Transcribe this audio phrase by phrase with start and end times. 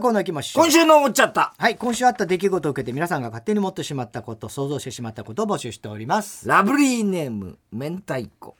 [0.00, 0.64] コーナー行きましょう。
[0.64, 1.54] 今週の思っちゃった。
[1.56, 6.48] はい今週あった出来事を受けて皆さんが勝手に持ってしまったこと想像してしまったことを募集しております。
[6.48, 8.56] ラブリーネーム明太子、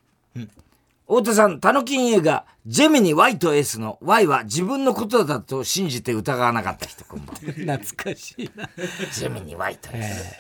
[1.07, 7.43] 太田さんタノキン映画「ジェミニ Y と S」の Y は自分のことだと信じて疑わなかった人こんばんは。
[7.83, 8.69] 懐かしいな、
[9.13, 10.37] ジェミニ Y と S、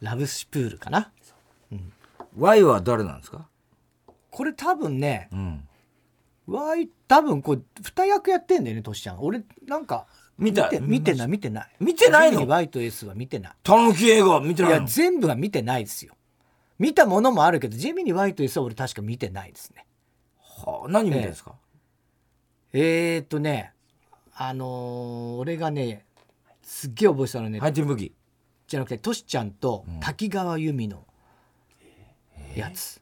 [0.00, 1.10] ラブスプールかな
[2.38, 3.46] ？Y は誰なんですか？
[4.30, 5.68] これ多分ねうん。
[6.46, 9.18] わい多分こう二役やってんだよねトシちゃん。
[9.22, 10.06] 俺なんか
[10.42, 10.68] 見た？
[10.68, 11.70] て見てない見てない。
[11.80, 12.32] 見てないの？
[12.32, 13.52] ジェミニ Y と S は見てない。
[13.62, 14.80] タノキン映画見ていないの？
[14.82, 16.14] や全部は見てないですよ。
[16.78, 19.86] 見たものもあるけどジェミニ Y と S は俺確か見てないですね。
[20.40, 21.54] はあ何見てんですか、
[22.72, 23.72] えー、っとね
[24.34, 26.04] あのー俺がね
[26.62, 28.12] すっげえ覚えてたのね、ハイテン武器
[28.66, 31.04] じゃなくてトシちゃんと滝川由美の
[32.54, 33.00] やつ、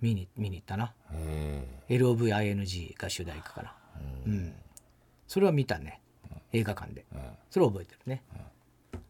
[0.00, 0.94] 見に見に行ったな。
[1.88, 3.74] LOVING が主題歌かな。
[4.26, 4.54] うん、
[5.26, 6.00] それは見たね
[6.52, 7.04] 映画館で。
[7.50, 8.22] それは覚えてるね。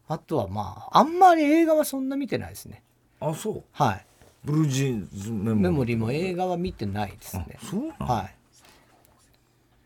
[0.07, 2.83] あとはまああんまり映画はそんな見てないですね。
[3.19, 3.63] あそう。
[3.71, 4.05] はい。
[4.43, 7.57] ブルージーズメモメモリーも映画は見てないですね。
[7.61, 8.35] そうはい。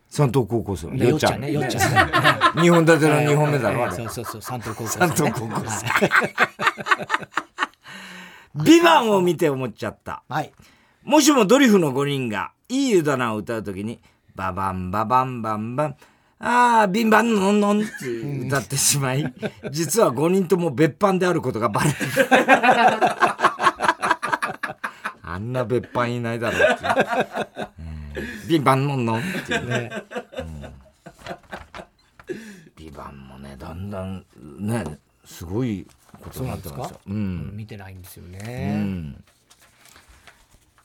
[0.08, 0.96] 三等高校生。
[0.96, 1.40] よっちゃん。
[1.40, 1.50] ね。
[1.52, 2.12] よっちゃんね。
[2.62, 3.96] 2本立ての2本目だろあれ。
[3.96, 4.42] そうそうそう。
[4.42, 5.86] 三等高校生、三等高校生
[8.64, 10.22] ビバンを見て思っちゃった。
[10.28, 10.52] はい。
[11.02, 14.00] もしもドリフの5人がいい湯だなを歌うときに
[14.34, 15.96] ババンババンバンバン
[16.46, 18.06] ああビンバンノンノンって
[18.46, 19.32] 歌ってしまい
[19.70, 21.96] 実は5人とも別班であることがバレる。
[25.22, 26.84] あんな別班いないだろうって
[28.46, 29.68] ビンバンノンノンっていう。
[29.68, 29.90] ね。
[32.76, 35.86] ビバンもねだんだんねすごい
[36.20, 37.00] ことになってますよ。
[37.06, 39.24] うん見てないんですようね、ん。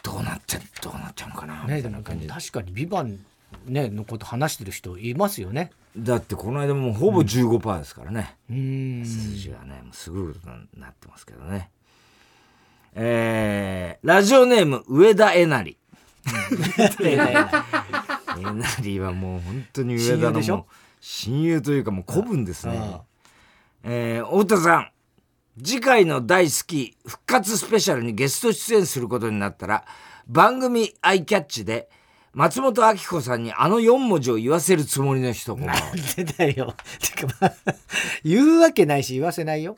[0.01, 3.19] どうなってどうなっちゃうのかな、ね確かに「ビバン
[3.65, 5.71] ねのこと話してる人いますよね。
[5.97, 9.05] だってこの間もうほぼ15%ですからね、うーん。
[9.05, 11.71] 数字はねもうすごいことになってますけどね。
[12.95, 15.77] えー、ラジオネーム上田えなり。
[17.01, 20.67] えなりはもう本当に上田の
[21.01, 23.01] 親友というかもう古文ですね。
[23.83, 24.91] えー、太田さん。
[25.61, 29.83] 次回の大好き復活スペシャルにゲスト出演することになったら
[30.27, 31.89] 番組アイキャッチで
[32.33, 35.81] 松本明子さんにあの4文字を言わせるつもりの人こんばんは
[36.15, 36.75] 出たよ。
[36.99, 37.53] てかまあ
[38.23, 39.77] 言うわけないし言わせないよ。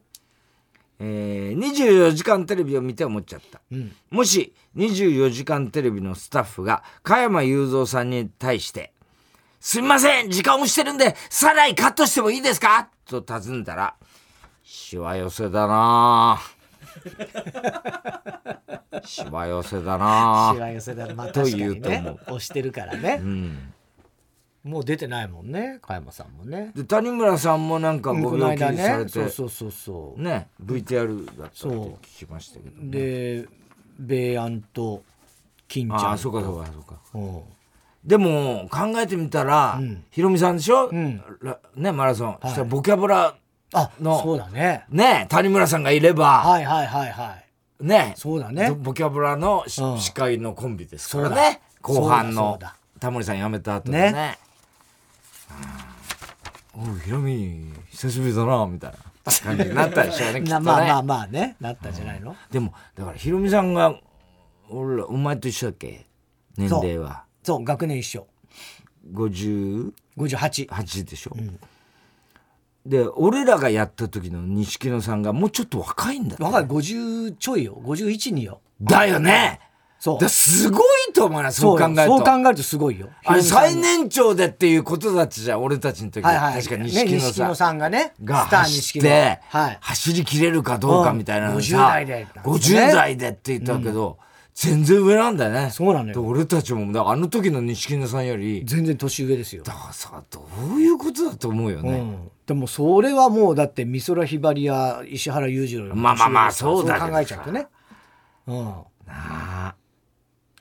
[1.04, 3.92] えー、24時間テレビを見て思っちゃった、ん。
[4.12, 8.94] もし24時間テレビのスタッフが加山雄三さんに対して
[9.60, 13.96] 「すみません時間をしてるんでさらにカットしてもいいですか?」と尋ねたら
[14.64, 16.61] 「しわ寄せだなあ
[19.06, 20.52] しわ寄せだな。
[20.52, 23.74] あしわ寄せだまあと確かに言うとね押してるからね、うん。
[24.64, 25.80] もう出てないもんね。
[25.82, 26.72] 加山さんもね。
[26.76, 29.06] で谷村さんもなんかご病気されね。
[29.06, 30.22] て、そうそうそうそう。
[30.22, 31.72] ね VTR だったってそう。
[32.06, 33.48] 聞きましたけど、ね、で
[34.00, 35.04] 米安と
[35.68, 36.08] 金ちゃんと。
[36.08, 37.00] ああそうかそうかそうか。
[37.16, 37.42] うん。
[38.06, 40.04] でも考えてみたら、うん。
[40.10, 41.24] ひろみさんでしょ、ん。
[41.42, 42.38] らねマラソン、い。
[42.44, 43.36] そしたらボキャブラ
[43.74, 44.22] あの。
[44.22, 44.86] そうだね。
[44.90, 47.36] ね谷村さんがいれば、はいはいはいは
[47.82, 47.86] い。
[47.86, 48.72] ねそうだね。
[48.72, 50.00] ボキャブラのし、うん。
[50.00, 51.30] 司会のコンビですから。
[51.30, 51.62] そうね。
[51.82, 52.60] だ後半の
[53.00, 54.12] タモリさん辞めた後でね。
[54.12, 54.40] ね。
[55.86, 55.92] うん
[56.74, 58.98] おうひろみ久しぶりだなみたいな
[59.44, 60.52] 感じになったでしょうね きっとね。
[60.52, 61.56] なまあまあまあね。
[61.60, 63.96] なったんじゃないの、でもだからひろみさんが
[64.70, 66.06] 俺らお前と一緒だっけ？
[66.58, 67.26] 年齢は。
[67.44, 67.64] そう。
[67.64, 68.28] 学年一緒。
[69.14, 71.36] 58 58でしょ、
[72.86, 76.44] で俺らがやった時の錦野さんがもうちょっと若いんだって。
[76.44, 77.80] 若い50ちょいよ。
[77.84, 78.62] 51によ。
[78.82, 79.60] だよね。
[80.00, 80.20] そう。
[80.20, 82.04] だすごいと思うなそう考えると。
[82.06, 83.10] そう考えるとすごいよ。
[83.24, 86.34] あれ最年長でっていうことだったじゃん俺たちの時、は。
[86.34, 86.64] いはい。
[86.64, 89.06] 確かね錦野さん,、錦野さんがねがスター走錦野。
[89.06, 89.78] って、はい。
[89.80, 91.84] 走りきれるかどうかみたいなのさ、うん。
[91.84, 94.18] 50代で50代でって言ったけど、
[94.54, 95.70] 全然上なんだよね。
[95.72, 96.14] そうなのよ。
[96.14, 98.64] で俺たちもあの時の錦野さんより。
[98.66, 99.64] 全然年上ですよ。
[99.64, 100.46] だからさど
[100.76, 107.68] ういうことだと思うよね、うん、でもそれはもうだって美空ひばりや石原裕次郎よりもまあまあまあそうだ考えちゃうとね。
[108.48, 108.56] うん。
[108.56, 109.76] なあ。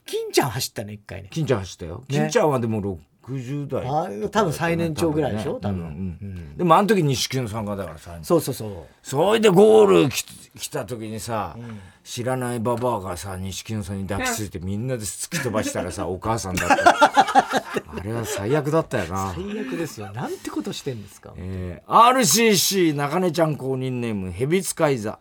[0.07, 1.29] 金ちゃん走ったね一回ね。
[1.31, 2.05] 金ちゃん走ったよ、ね。
[2.09, 2.99] 金ちゃんはでも
[3.31, 5.61] 60代あ多分最年長ぐらいでしょ？
[5.61, 8.19] 多分、うんうんでもあの時錦野さんがだからさ。
[8.23, 8.73] そうそうそう
[9.03, 10.25] それでゴールき
[10.59, 11.57] 来た時にさ、
[12.05, 16.77] 知らないババアがさ錦野さんに抱きついてみんなで突き飛ばしたらさお母さんだった。
[17.97, 19.33] あれは最悪だったよな。
[19.35, 20.13] 最悪ですよ。
[20.13, 21.33] なんてことしてんですか？
[21.37, 25.19] えー RCC 中根ちゃん公認ネームヘビ使い座。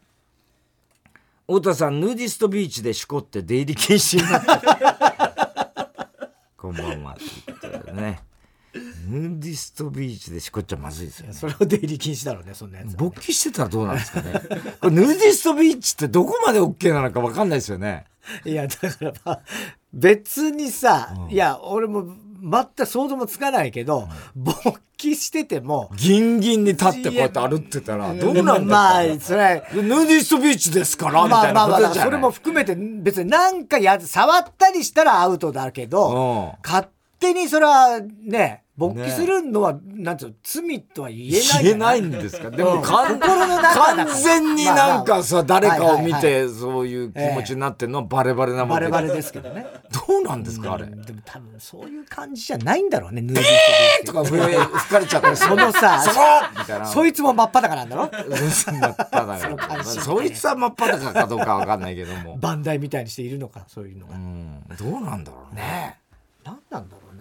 [1.48, 5.09] 太田さんヌーディストビーチでしこって出入り禁止になった
[6.62, 8.20] こんばんはということでね。
[9.08, 11.34] ヌーディストビーチでしこっちゃまずいですよね。
[11.34, 14.34] それを出入り禁止だろうねそんなやつはね、勃起してたらどうなんですかね。
[14.82, 18.06] これヌーディストビーチってどこまで OK なのか分かんないですよね。
[18.44, 19.42] いやだからまあ
[19.94, 32.00] 別にさ、いや俺も全く想像もつかないけど、勃起しててもギンギンに立ってこうやって歩ってたらどうなんだまあそれはヌーディストビーチですからみたいなまあまあまことじゃない。
[32.00, 36.59] あそれも含めて別になんかや触ったりしたらアウトだけど、うん。
[36.63, 36.88] 勝
[37.19, 42.50] 手にそれはね勃起するのは、なんていうの罪とは言えない言えないんですか？
[42.50, 43.20] でも完
[44.24, 49.68] 全になんかさ、誰かを見てそういう気持ちになってるのはバレバレなもんでバレバレですけどね。
[50.08, 50.86] どうなんですかあれ？
[50.86, 51.02] うん。
[51.02, 56.16] でも多分そういう感じじゃないんだろうねヌーディストとか笛吹かれちゃってそのさそこ
[56.58, 56.86] みたいな。
[56.86, 58.10] そいつも真っ裸なんだろ？
[58.10, 60.32] 真っ裸そい。
[60.32, 62.38] つは真っ裸かどうかわかんないけども。
[62.38, 64.64] バンダイみたいにしているのかそういうのが、うん。
[64.80, 65.98] どうなんだろうね。
[66.46, 67.19] 何なんだろうな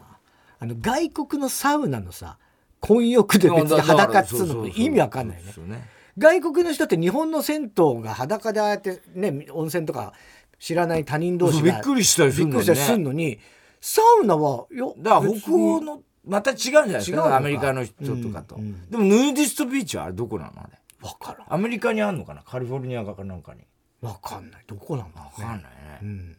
[0.60, 2.38] あの外国のサウナのさ
[2.80, 5.88] 混浴で別に裸っつうのも意味わかんないね。
[6.16, 10.12] 外国の人って日本の銭湯が裸でああやってね温泉とか
[10.58, 12.58] 知らない他人同士がびっくりしたりするのにね。
[12.58, 13.38] びっくりしたりすんのに
[13.80, 18.90] サウナはよだから北欧のまた違うんじゃないです違うのかかアメリカの人とかと、うんうん。
[18.90, 21.06] でもヌーディストビーチはあれどこなのあれ？
[21.06, 21.54] わからん。
[21.54, 22.42] アメリカにあんのかな？
[22.42, 23.60] カリフォルニアかなんかに。
[24.00, 24.64] わかんない。
[24.66, 25.46] どこなんだろうね。
[25.46, 26.36] わかんないね、うん。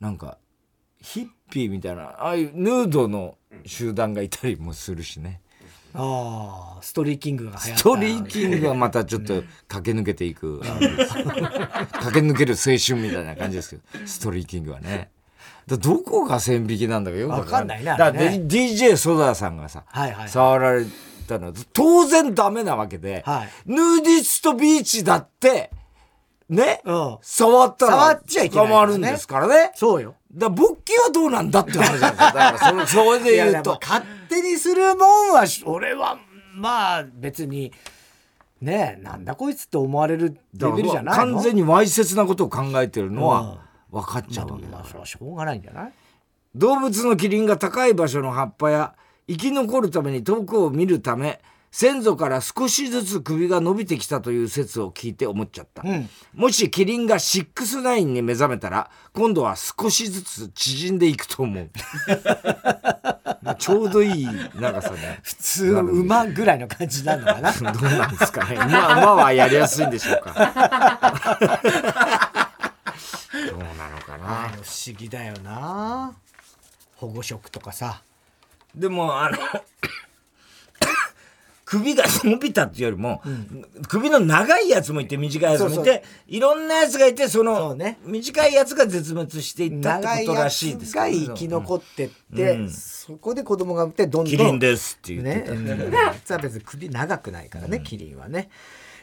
[0.00, 0.38] なんか
[1.00, 5.40] ヒッピーみたいなああいうヌードの集団がいたりもするしね。
[5.94, 7.76] ああストリーキングが流行った。
[7.78, 15.10] ストリーキングはまたちょっと駆け抜けていく、 駆け抜ける青春みたいな感じですけどストリーキングはね。
[15.66, 18.42] だどこが線引きなんだかよくわわかんないなだからね。
[18.46, 20.28] DJ ソダさんがさ、はいはい。
[20.28, 20.86] 触られ
[21.26, 23.48] たのは当然ダメなわけで、はい。
[23.66, 25.70] ヌーディストビーチだって
[26.48, 27.18] ね、うん。
[27.20, 29.72] 触ったら触っちゃいけない捕まるんですからね。
[29.74, 32.10] そうよだ勃起はどうなんだって話なんですよ。
[32.10, 33.78] だからそれそれで言うと。
[33.80, 36.18] 勝手にするもんは俺は
[36.54, 37.72] まあ別に
[38.60, 41.34] ねえなんだこいつって思われるレベルじゃないの？
[41.34, 45.92] 完全にわいせつなことを考えてるのは分かっちゃうわけだまあそれはしょうがないんじゃない？
[46.54, 48.94] 動物のキリンが高い場所の葉っぱや
[49.28, 51.40] 生き残るために遠くを見るため
[51.70, 56.08] 先祖から少しずつ首が伸びてきたという説を聞いて思っちゃった、ん。
[56.34, 61.70] もしキリンが69に目覚めたら今度は少しずつ縮んでいくと思う。
[63.42, 65.20] まあちょうどいい長さね。
[65.22, 67.52] 普通馬ぐらいの感じなのかな。
[67.72, 68.56] どうなんですかね。
[68.56, 70.32] 馬馬はやりやすいんでしょうか。
[73.50, 74.48] どうなのかな。
[74.48, 74.64] 不思
[74.96, 76.12] 議だよな。
[76.96, 78.02] 保護色とかさ。
[78.74, 79.38] でもあの
[81.68, 83.20] 首が伸びたっていうよりも、
[83.88, 87.98] 首の長いやつもいて短いやつもいていろんなやつがいてそのね。
[88.06, 92.70] 短いやつが絶滅していったってことら長いやつしいですけどが生き残ってって、うん。
[92.70, 95.66] そこで子供が産ってどんどんキリンですって言ってね、た、うん、
[96.16, 98.48] 実は別に首長くないからね、キリンはね。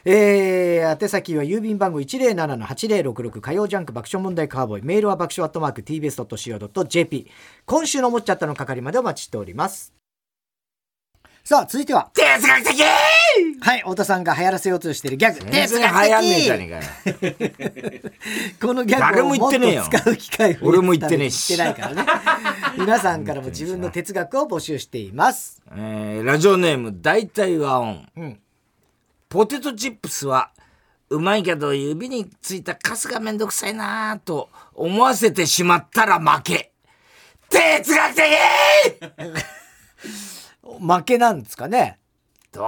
[0.04, 4.84] えー、宛先は郵便番号107-8066火曜ジャンク爆笑問題カーボーイ。
[4.84, 7.30] メールは爆笑アットマーク TBS.CO.JP
[7.64, 9.95] 今週の思っちゃったの係までお待ちしております
[11.46, 12.10] さあ続いては。
[12.12, 12.82] 哲学的！
[13.60, 15.48] はい太田さんが流行らせようとしているギャグ。
[15.48, 18.02] 全然流行んねえじゃねえかよ。
[18.60, 19.84] このギャグ誰をもっとも言ってねえよ。
[19.88, 22.12] 使う機会を俺も言ってねえし言ってないからね。
[22.76, 25.62] 皆さんからも自分の哲学を募集しています。
[25.70, 28.40] えーラジオネーム大体和音、ん。
[29.28, 30.50] ポテトチップスは
[31.10, 36.72] うまいけど指についたカスがめんどくさいなぁと思わせてしまったら負け。
[37.48, 38.24] 哲学的
[40.80, 41.98] 負けなんですかね？
[42.52, 42.60] と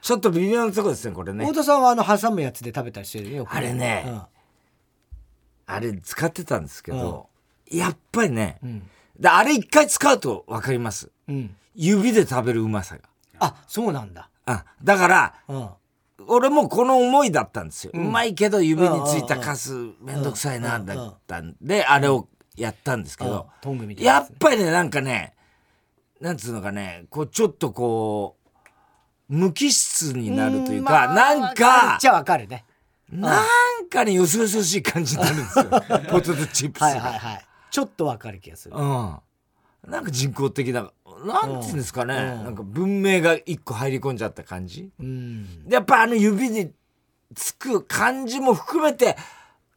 [0.00, 1.44] ちょっと微妙なとこですねこれね。
[1.44, 3.54] 太田さんはあの挟むやつで食べたりしてるよく。
[3.54, 4.22] あれねうん。
[5.66, 7.28] あれ使ってたんですけど、
[7.70, 8.82] やっぱりね、ん。
[9.18, 11.10] であれ一回使うと分かります。
[11.28, 11.54] うん。
[11.74, 13.02] 指で食べるうまさが。
[13.38, 14.30] あそうなんだ。
[14.46, 15.68] あだからうん。
[16.26, 19.72] 俺もこの思いだったんですよ、うまいけど指についたうんカス
[20.02, 23.30] めんどくさいなうんだったんであれをやったんですけうん。
[23.30, 23.48] ど
[23.98, 25.34] やっぱりねなんかね
[26.20, 28.48] なんつうのかねこうちょっとこう
[29.28, 32.64] 無機質になるというか、まあなんかっちゃわかるね。
[33.10, 33.42] な
[33.80, 35.64] んかねよそよそしい感じになるんですよ。
[36.10, 36.86] ポテトチップスが。
[36.86, 37.46] はいはいはい。
[37.70, 38.76] ちょっとわかる気がする。
[38.76, 39.16] うん。
[39.86, 40.90] なんか人工的な、
[41.24, 42.44] なんていうんですかね、うん。
[42.44, 44.90] なんか文明が一個入り込んじゃった感じ。
[44.98, 45.68] うん。
[45.68, 46.72] でやっぱあの指に
[47.34, 49.16] つく感じも含めて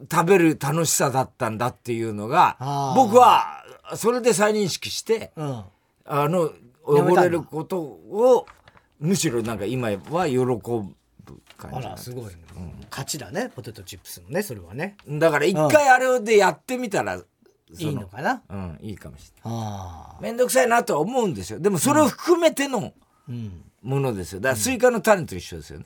[0.10, 2.58] 食べる楽しさだったんだっていうのが
[2.96, 3.64] 僕は
[3.96, 5.64] それで再認識してうん
[6.06, 6.52] あの
[6.84, 8.46] 汚れることを
[9.00, 10.56] むしろなんか今は喜ぶ
[11.58, 12.32] 感あじらすごいね。
[12.90, 14.98] 勝ちだねポテトチップスのねそれはね。
[15.08, 17.26] だから一回あれでやってみたらそ
[17.86, 18.42] のいいのかな？
[18.50, 19.60] うんいいかもしれない。
[19.60, 20.22] ああ。
[20.22, 21.60] 面倒くさいなとは思うんですよ。
[21.60, 22.94] でもそれを含めての
[23.30, 23.64] うん。
[23.82, 24.40] ものですよ。
[24.42, 25.86] だからスイカの種と一緒ですよね、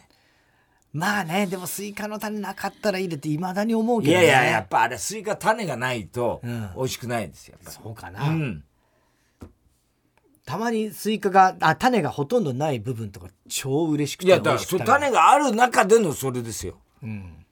[0.92, 4.26] まあねでもスイカの種なかったら入れていまだに思うけいどね。
[4.26, 6.70] やいややっぱあれスイカ種がないとうん。
[6.76, 8.64] 美味しくないですよやっぱそうかな、りうん
[10.46, 16.78] たまにスイカがあ種がほとんどない部分とか超嬉しくていやだからそ種がある中でのそれですよ。
[17.02, 17.46] うん、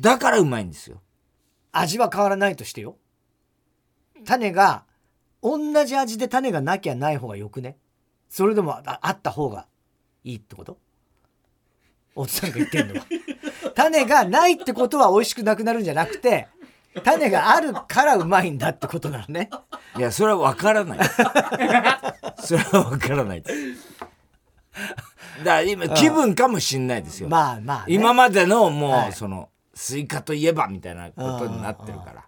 [0.00, 1.00] だからうまいんですよ。
[1.72, 2.96] 味は変わらないとしてよ。
[4.26, 4.84] 種が
[5.42, 7.78] 同じ味で種がなきゃない方がよくね？
[8.28, 9.66] それでもああった方が
[10.22, 10.78] いいってこと？
[12.14, 13.06] おじさんが言ってんのは。
[13.74, 16.48] 種がないってことは美味しくなくなるんじゃなくて
[17.04, 19.50] 種があるからうまいんだってことなのね。
[19.96, 20.98] いやそれは分からない。
[22.38, 23.98] それは分からないです。
[25.38, 29.12] だから今気分かもしんないですよ、まあまあ、ね、今までのもう、はい。
[29.12, 32.12] そのスイカといえばみたいなことになってるから。
[32.12, 32.26] だか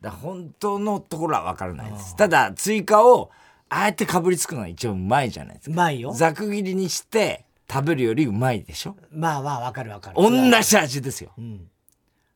[0.00, 2.16] ら本当のところは分からないです。
[2.16, 3.30] ただスイカを
[3.68, 5.72] ああやってかぶりつくのが一番うまいじゃないですか。
[5.72, 6.12] うまいよ。
[6.12, 8.96] ざく切りにして食べるよりうまいでしょ。
[9.10, 10.16] まあまあわかるわかる。
[10.16, 11.32] 同じ味ですよ。
[11.38, 11.68] うん。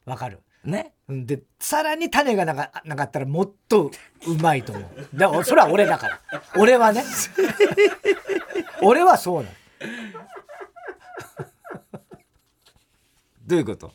[0.06, 0.92] わかるね。
[1.08, 3.90] うんでさらに種がなかなかったらもっと
[4.26, 4.84] うまいと思う。
[5.14, 6.20] だからそれは俺だから。
[6.56, 7.02] 俺はね。
[8.82, 9.54] 俺はそうなの。
[13.46, 13.92] どういうこと？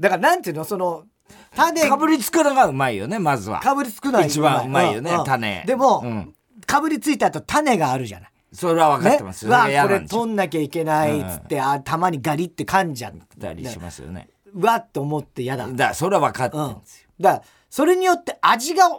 [0.00, 0.64] だからなんていうの？
[0.64, 1.04] その
[1.56, 1.88] 種。
[1.88, 3.60] かぶりつくのがうまいよねまずは。
[3.60, 5.64] かぶりつくのは一番うまいよね種。
[5.66, 6.34] でも、うん。
[6.66, 9.76] かぶりついた後種があるじゃないそれは分かってますよ、ね。
[9.76, 14.28] わ、これ取んなきゃいけないっつって、うん、あたまにガリって噛んじゃったりしますよね。
[14.54, 15.66] わっと思って嫌だ。
[15.68, 17.08] だそれは分かってんですよ。
[17.18, 18.90] うん、だそれによって味が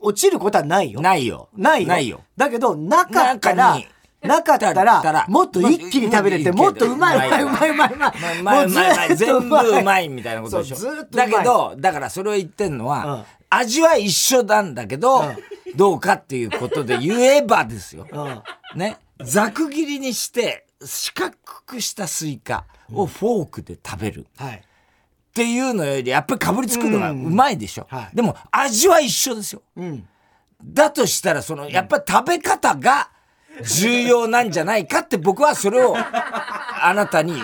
[0.00, 1.00] 落ちることはないよ。
[1.00, 1.48] ないよ。
[1.56, 1.88] ないよ。
[1.88, 3.78] ないよだけど、なかったら、
[4.22, 7.92] なかったら、もっと一気に食べれて、もっとうまいうまいうまいうまい
[8.40, 8.66] うまい。
[8.66, 9.16] もううまい。
[9.16, 10.76] 全部うまいみたいなことでしょ。
[10.76, 15.24] ずっとだけど、だからそれを言ってんのは、味は一緒なんだけど、
[15.74, 18.78] どうかっていうことで言えばですよ、うん。
[18.78, 18.98] ね。
[19.22, 21.34] ざく切りにして四角
[21.66, 24.26] くしたスイカをフォークで食べる。
[24.36, 24.56] はい。
[24.56, 24.60] っ
[25.34, 28.16] ていうのよりやっぱりかぶりつくのがうまいでしょ、はい。
[28.16, 29.62] でも味は一緒ですよ。
[29.76, 30.08] うん。
[30.64, 33.10] だとしたらそのやっぱり食べ方が
[33.62, 37.34] 重要なんじゃないかって僕はそれをあなたに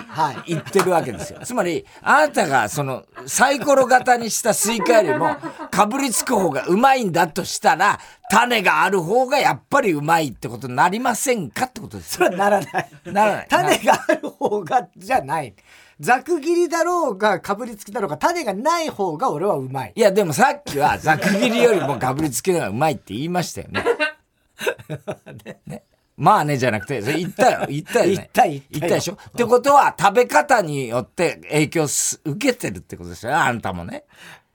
[0.46, 1.40] 言ってるわけですよ。
[1.44, 5.36] つまりあなたがそのサイコロ型にしたスイカよりも
[5.70, 7.98] かぶりつく方がうまいんだとしたら
[8.30, 12.26] 種がある方がやっぱりうまいってことになりませんかってことですよ。
[12.26, 13.46] それはならないならない。
[13.48, 15.54] 種がある方がじゃない
[16.00, 23.84] ざく切りだろうがかぶりつきだろうが種がない方が俺はうまいいやでもさっきはざく切りよりもかぶりつきの方がうまいって言いましたよね。
[25.66, 25.83] ね
[26.16, 27.66] まあねじゃなくてそれ言ったよ。
[27.70, 28.14] 言ったよね。
[28.14, 29.14] 言った言ったったでしょ？
[29.14, 34.04] ってことは食べ方によって影響す受けてるってことですよねあんたもね。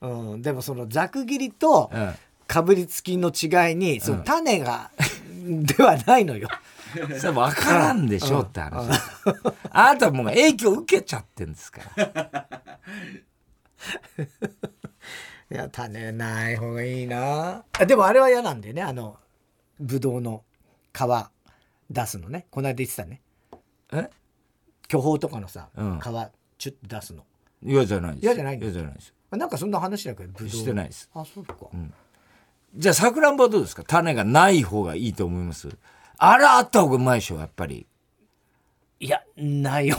[0.01, 2.15] うん、でもそのざく切りとうん。
[2.49, 4.89] かぶりつきの違いに、その種が、
[5.45, 6.49] ではないのよ。
[7.19, 8.99] それ分からんでしょって話。
[9.69, 12.47] あなたもう影響受けちゃってんですから。
[15.51, 17.63] いや種ない方がいいな。
[17.79, 18.81] あでもあれは嫌なんだよね。
[18.81, 19.17] あの
[19.79, 20.43] ぶどうの
[20.91, 20.97] 皮
[21.89, 22.47] 出すのね。
[22.51, 23.21] この間言ってたね。
[23.93, 24.09] え？
[24.87, 25.99] 巨峰とかのさ、うん。
[25.99, 26.03] 皮
[26.57, 27.23] チュッと出すの。
[27.63, 28.23] 嫌じゃないです。
[28.23, 29.13] 嫌じゃないんだ嫌じゃないです。
[29.31, 30.49] なんかそんな話だけどぶどう。
[30.49, 31.09] してないです。
[31.13, 31.55] あそうか、
[32.75, 33.83] じゃあさくらんぼはどうですか？
[33.83, 35.69] 種がない方がいいと思います？
[36.17, 37.85] あれあった方がうまいでしょやっぱり。
[38.99, 39.97] いやないよ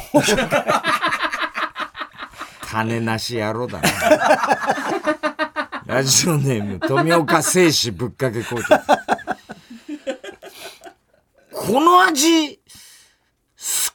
[2.70, 3.88] 種なし野郎だな。
[5.86, 8.80] ラジオネーム、富岡製紙ぶっかけ工場。
[11.62, 12.62] この味、好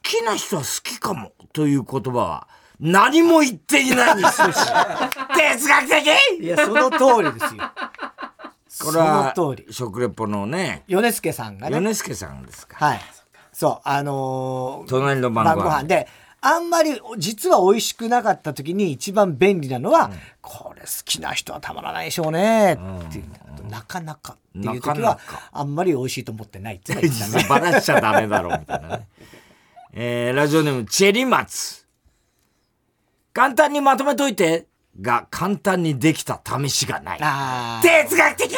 [0.03, 2.47] きな人は好きかもという言葉は
[2.79, 4.41] 何も言っていないに等しい。
[5.35, 6.43] 哲学的？
[6.43, 7.63] いやその通りですよ。
[8.83, 11.79] これはその通り食レポのね、米助さんがね。
[11.79, 12.85] 米助さんですか。
[12.85, 13.01] はい。
[13.51, 15.63] そうあのー隣の晩晩ご飯。
[15.63, 15.83] ご飯。
[15.85, 16.07] で
[16.41, 20.11] あんまり実は美味しくなかった時に一番便利なのは、
[20.43, 22.77] これ好きな人はたまらないでしょうねっ
[23.11, 23.25] ていう、
[23.69, 25.19] なかなかっていう時は
[25.51, 29.07] あんまり美味しいと思ってないって言ってたねバラしちゃダメだろうみたいなね。
[29.97, 31.85] えー、ラジオネーム、チェリマツ。
[33.33, 34.67] 簡単にまとめといて、
[35.01, 37.19] が簡単にできた試しがない。
[37.81, 38.55] 哲学的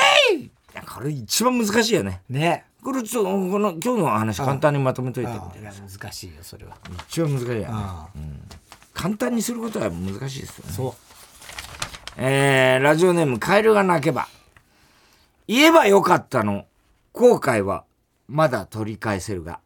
[0.85, 2.21] これ一番難しいよね。
[2.29, 5.71] ねこれちょっと、この今日の話簡単にまとめといてみたいな。
[5.71, 7.65] 難しいよそれは一番難しいよね。
[7.69, 8.07] あ
[8.93, 10.73] 簡単にすることは難しいですよね。
[10.73, 10.93] そう
[12.19, 14.27] えー、ラジオネーム、カエルが鳴けば。
[15.47, 16.65] 言えばよかったの。
[17.13, 17.85] 後悔は
[18.27, 19.61] まだ取り返せるが。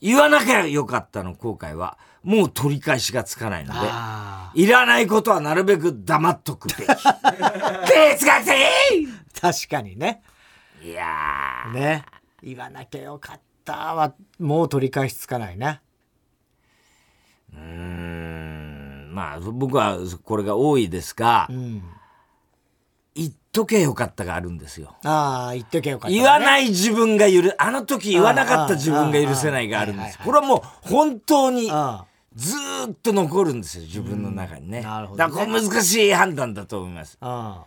[0.00, 3.80] 言わなきゃよかったの後悔はもう取り返しがつかないので。
[3.82, 6.86] あいらないことはなるべく黙っとくべき。
[6.86, 6.94] 哲
[8.26, 9.08] 学的
[9.40, 10.22] 確かにね。
[10.82, 11.72] いやー。
[11.72, 12.04] ね。
[12.42, 15.80] 言わなきゃよかったは、もう取り返しつかないね。
[17.52, 19.10] うーん。
[19.12, 21.82] まあ、僕はこれが多いですが、うん。
[23.58, 24.94] 言っとけよかったがあるんですよ。
[25.04, 26.14] ああ、言っときゃよかった、。
[26.14, 30.18] 言わないい自分が許、あの時言わなかった自分が許せないがあるんです。
[30.18, 34.80] これはもう本当にあずーっと残るんですよ、自分の中にね。
[34.80, 37.18] んなるほどねだからこれ難しい判断だと思います。
[37.20, 37.64] あ。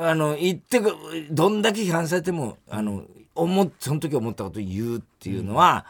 [0.00, 0.94] あの、言ってく、
[1.30, 5.86] どんだけ批判されても、あの、思っ、その時思ったことを言うっていうのは、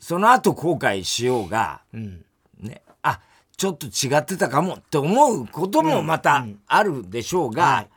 [0.00, 2.24] その後後悔しようが、うん。
[2.58, 3.20] ね、あ、
[3.56, 7.88] ちょっと違ってたかもって思うこともまたあるでしょうが、はい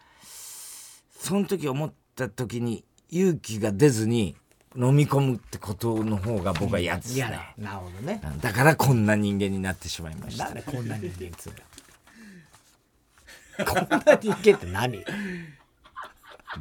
[1.19, 4.35] その時思った時に勇気が出ずに
[4.75, 7.53] 飲み込むってことの方が僕は嫌ですね。
[7.57, 8.21] なるほどね。
[8.41, 10.53] だからこんな人間になってしまいましたなん。
[10.53, 11.51] でこんな人間つ。
[13.65, 15.03] こんな人間って何？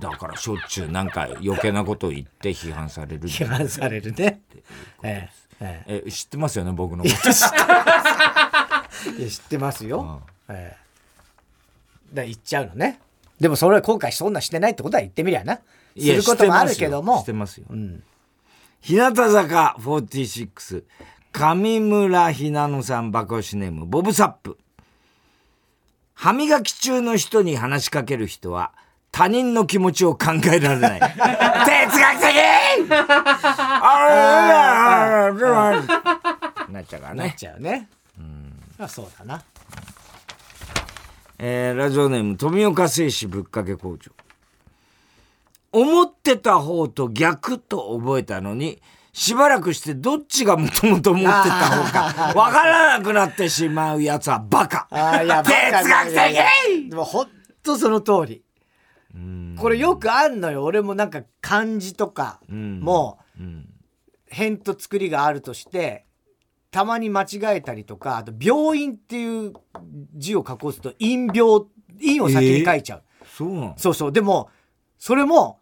[0.01, 3.29] だからしょっちゅうなんか余計なことを言って批判される。
[3.29, 4.41] 批判されるね。
[5.03, 5.29] え
[5.61, 7.15] えええ、知ってますよね、僕のこと？
[7.15, 7.19] え
[9.21, 10.23] いや知ってますよ。
[10.49, 10.79] ええ
[12.13, 13.01] だ言っちゃうのね。
[13.41, 15.61] でもそれは後悔そんなしてないってことは言ってみりゃな。
[15.99, 17.21] することもあるけども。
[17.21, 17.67] してますよ。
[17.71, 18.03] うん。
[18.81, 20.85] 日向坂46
[21.33, 24.57] 上村ひなのさん爆押しネームボブサップ
[26.15, 28.73] 歯磨き中の人に話しかける人は
[29.13, 32.29] 他人の気持ちを考えられない 哲学的
[33.81, 37.89] あれなっちゃうからなっね、ちゃうね。
[38.19, 38.53] うん。
[38.79, 39.43] あそうだな。
[41.39, 44.11] えーラジオネーム富岡製紙ぶっかけ工場。
[45.71, 48.81] 思ってた方と逆と覚えたのに
[49.13, 54.89] しばらくしてどっちがもともと思ってた方か わからなくなってしまうやつはバカ。
[54.91, 55.53] いや、哲
[55.89, 56.91] 学的！
[56.91, 57.29] でもほん
[57.63, 58.43] とその通り。
[59.59, 60.65] これよくあんのよ。
[60.65, 63.67] 俺もなんか漢字とかんもうん。
[64.31, 66.05] 辺と作りがあるとして、
[66.71, 69.55] たまに間違えたりとか、あと病院っていう
[70.15, 71.67] 字を書こうすると陰病、
[72.01, 73.03] 陰を先に書いちゃう。
[73.37, 73.75] そうなの？
[73.77, 74.13] そうそう。
[74.13, 74.51] でも、
[74.99, 75.61] それも、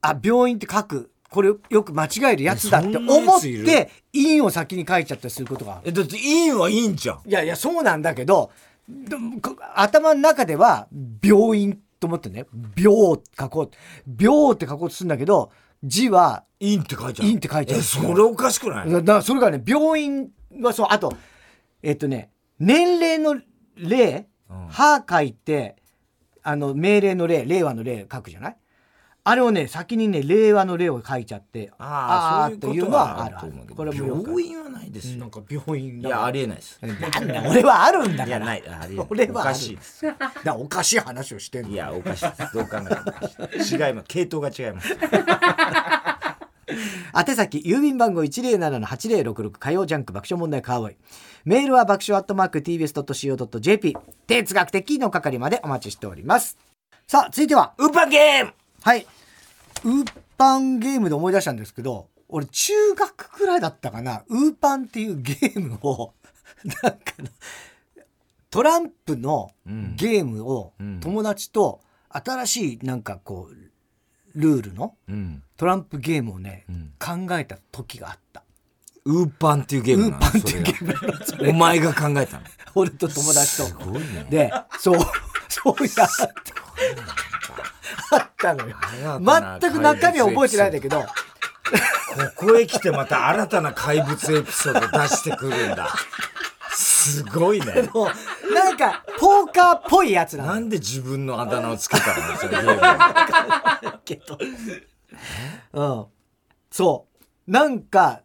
[0.00, 1.10] あ、病院って書く。
[1.28, 5.82] これよく間違えるやつだって思って、陰を先に書いちゃったりすることがある。
[5.86, 8.50] えだっていいはいいんじゃんいやいや、そうなんだけど、
[9.74, 10.86] 頭の中では、
[11.22, 12.46] 病院と思ってね、
[12.76, 13.70] 病書こう。
[14.22, 15.50] 病って書こうとするんだけど、
[15.86, 18.90] 字は、いいって書いちゃういいって書いちゃうえそれおかしくない？
[18.90, 20.30] だからそれがね、病院
[20.62, 21.12] はそう、あと、
[21.82, 23.40] えっとね、年齢の
[23.76, 24.68] 例、うん。
[24.68, 25.76] 歯書いて、
[26.42, 28.56] あの、命令の例、令和の例書くじゃない？
[29.28, 33.52] あれをね、先にね、令和の例を書いちゃって、ああーっていうのはある。
[33.74, 38.26] これも病院はないですよなんか病院いやありえないですなんだ俺はあるんだから。
[38.28, 38.62] いやない
[39.10, 40.06] 俺はおかしいです
[40.44, 41.70] だおかしい話をしてんの。
[41.70, 42.84] いやおかしいですどう考え
[43.66, 44.96] ても 違います系統が違います
[47.28, 50.96] 宛先、郵便番号107-8066火曜ジャンク爆笑問題カーボーイ。
[51.44, 53.96] メールは爆笑アットマーク tbs.co.jp。
[54.28, 56.58] 哲学的の係までお待ちしております。
[57.08, 59.06] さあ、続いては、ウーパンゲームはい。
[59.86, 66.12] ウーパンゲームで思い出したんですけど、俺中学くらいだったかな、ウーパンっていうゲームを、
[66.82, 67.28] なんかの
[68.50, 69.52] トランプの
[69.94, 71.00] ゲームをうん。
[71.00, 73.54] 友達と新しいなんかこう、
[74.34, 75.42] ルールのうん。
[75.56, 76.92] トランプゲームをね、ん。
[76.98, 78.42] 考えた時があった。
[79.04, 80.18] ウーパンっていうゲームなの？
[80.18, 80.72] ウーパンっていうゲ
[81.24, 81.50] それが。
[81.50, 82.46] お前が考えたの？
[82.74, 83.64] 俺と友達と。
[83.66, 84.98] すごいねで、そう、
[85.48, 86.08] そうやっ
[86.42, 86.65] て。
[88.12, 88.76] あったのよ。
[89.60, 91.06] 全く中身は覚えてないんだけど、こ
[92.36, 95.88] こへ来てまた新たな怪物エピソード出してくるんだ
[96.70, 97.66] すごいね
[98.54, 102.36] なんか、ポーカーっぽいやつなのよなんで自分のあだ名をつけたの？
[102.36, 104.38] そのゲームにけど。
[105.72, 106.06] うん。
[106.70, 107.06] そ
[107.48, 107.50] う。
[107.50, 108.20] なんか、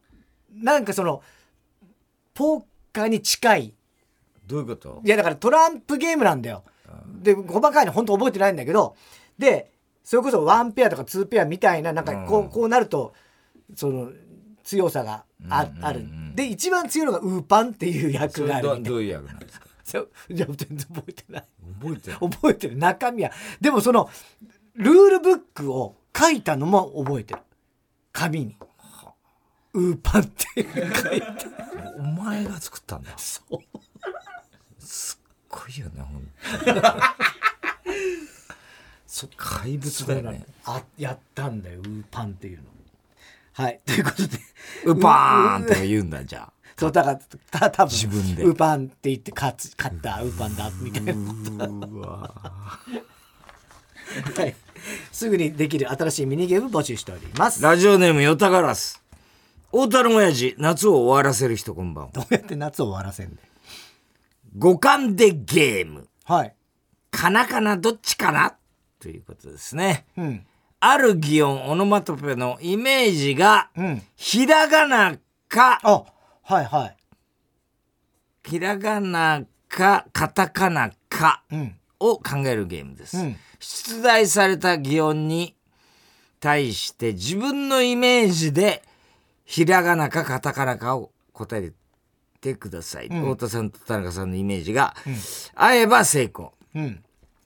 [0.53, 1.21] なんかその、
[2.33, 3.73] ポーカーに近い。
[4.45, 5.01] どういうこと？
[5.05, 6.63] いや、だからトランプゲームなんだよ。
[7.21, 8.95] で、細かいの本当覚えてないんだけど、
[9.37, 9.71] で、
[10.03, 12.49] それこそワンペアとかツーペアみたいな、なんかこう、うん。
[12.49, 13.13] こうなると、
[13.75, 14.11] その、
[14.63, 16.05] 強さがあ,、ある。
[16.35, 18.83] で、一番強いのがウーパンっていうそ役があるみたいな。
[18.83, 19.67] れどどういう役なんですか？
[19.83, 20.09] そう。
[20.29, 21.47] じゃあ全然覚えてない。
[21.81, 22.19] 覚えてない。
[22.19, 22.77] 覚えてる。
[22.77, 23.31] 中身は。
[23.59, 24.09] でもその
[24.75, 27.39] ルールブックを書いたのも覚えてる。
[28.11, 28.55] 紙に。
[29.73, 30.59] ウーパンって書
[31.13, 31.25] いて。
[31.97, 33.11] お前が作ったんだ。
[33.17, 33.57] そう。
[34.79, 35.20] す
[35.57, 36.23] っごいよねほん
[39.27, 40.45] と怪物だよね。
[40.65, 42.63] あやったんだよウーパンっていうの。
[43.53, 44.39] はいということで。
[44.85, 46.53] ウパーンとか言うんだじゃあ。
[46.79, 47.19] そうだから
[47.51, 48.43] た多分自分で。
[48.43, 51.13] ウパンって言って勝つ勝ったウパンだみたいな。
[54.35, 54.55] はい、
[55.11, 57.61] すぐにできる新しいミニゲーム募集しております。
[57.61, 59.01] ラジオネームヨタガラス。
[59.71, 62.11] 大太郎親父夏を終わらせる人こんばんは。
[62.11, 63.39] どうやって夏を終わらせんねん
[64.57, 66.07] 五感でゲーム。
[66.25, 66.55] はい。
[67.09, 68.55] かなかなどっちかな？
[68.99, 70.05] ということですね。
[70.17, 70.45] うん。
[70.79, 74.01] ある擬音オノマトペのイメージがうん。
[74.15, 76.03] ひらがなかあ
[76.43, 76.97] はいはい。
[78.49, 81.75] ひらがなかカタカナかうん。
[81.99, 83.35] を考えるゲームです、うん。
[83.59, 85.55] 出題された擬音に
[86.39, 88.81] 対して自分のイメージで
[89.45, 91.71] ひらがなかカタカナかを答え
[92.41, 93.21] てください、ん。
[93.21, 94.95] 太田さんと田中さんのイメージが、
[95.55, 96.53] 合えば成功。
[96.75, 97.03] うん。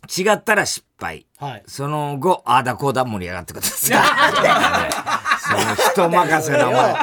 [0.08, 1.26] 違ったら失敗。
[1.38, 1.64] はい。
[1.68, 4.00] その後ああだこうだ盛り上がってください。
[5.46, 6.96] その人任せなお前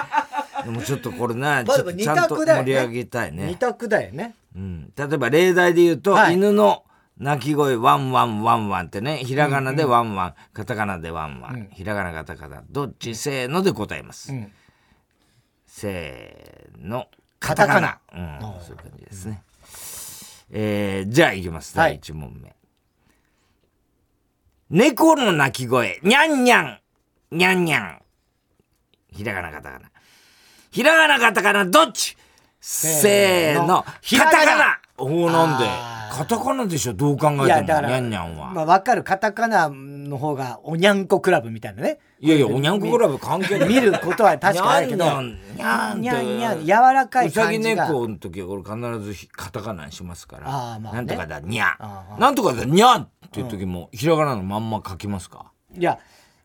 [0.64, 3.46] でもちょっとこれなちまあでもちょっとちゃんと盛り上げたいね。
[3.48, 4.35] 二択だよね。
[4.55, 6.35] うん、例えば例題で言うと、はい。
[6.35, 6.85] 犬の
[7.18, 13.14] 鳴き声ワンワンワンワンってねひらがなでワンワン、カタカナでワンワン、ひらがなカタカナどっち？
[13.14, 14.52] せーので答えます、ん。
[15.66, 17.07] せーの
[17.42, 17.98] カタカナ。
[18.14, 19.42] うん、そういう感じですね、
[20.52, 21.76] えーじゃあいきます。
[21.78, 21.98] はい。
[21.98, 22.55] 第1問目、
[24.70, 25.98] 猫の鳴き声。
[26.02, 26.78] にゃんにゃん
[27.33, 28.02] にゃんにゃん
[29.11, 29.90] ひらがなカタカナ。
[30.70, 32.16] ひらがなカタカナどっち？
[32.61, 33.85] せーの。
[34.00, 34.38] ひらがな。
[34.38, 35.66] カタカナおおなんで？
[36.12, 36.94] カタカナでしょ？
[36.94, 37.38] どう考えても。
[37.38, 41.98] にゃんにゃんは、まあわかるカタカナの方がおにゃんこクラブみたいなね。
[42.20, 43.68] いやいやおにゃんこクラブ関係ない。
[43.68, 45.05] 見ることは確かにあるけど。
[45.05, 50.42] にゃんにゃんにゃんにゃんって柔らかいうさぎ感じが猫の時はこれ必ずひカタカナにしますから。
[50.46, 50.96] あーまあね。
[50.98, 55.53] なんとかだにゃあーなんとかだにゃっていう時もひらがなのまんま書きますか？
[55.77, 55.98] いや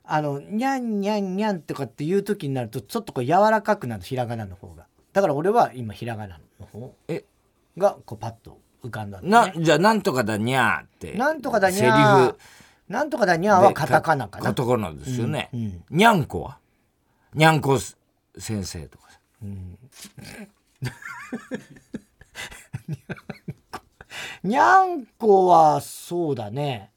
[0.03, 4.85] あのにゃんにゃんにゃんとかっていう時になるとちょっとこう柔らかくなるひらがなの方が。
[5.13, 7.25] だから俺は今ひらがなの方え？
[7.77, 11.13] がこうパッと浮かんだんね、じゃあなんとかだにゃって。
[11.13, 12.37] なんとかだにセリゃフ。
[12.87, 14.45] なんとかだにゃはカタカナかな。
[14.45, 15.83] カタカナですよね、うんうん。
[15.89, 16.59] にゃんこは？
[17.33, 17.77] にゃんこ
[18.37, 19.06] 先生とか
[19.41, 19.47] さ
[24.43, 25.47] にゃんこ。
[25.47, 26.91] はそうだね。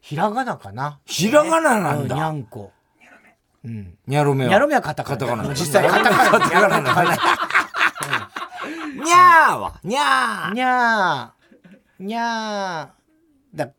[0.00, 1.00] ひらがなかな。
[1.04, 2.72] ひらがななんうにゃだんこ。
[3.64, 3.98] うん。
[4.06, 4.48] にゃろめは。
[4.48, 7.14] にゃろめはカタカナ実際カタカナカタカナ
[9.04, 9.80] にゃーは。
[9.84, 10.54] にゃー。
[10.54, 12.04] にゃー。
[12.04, 13.56] にゃー。
[13.56, 13.70] だ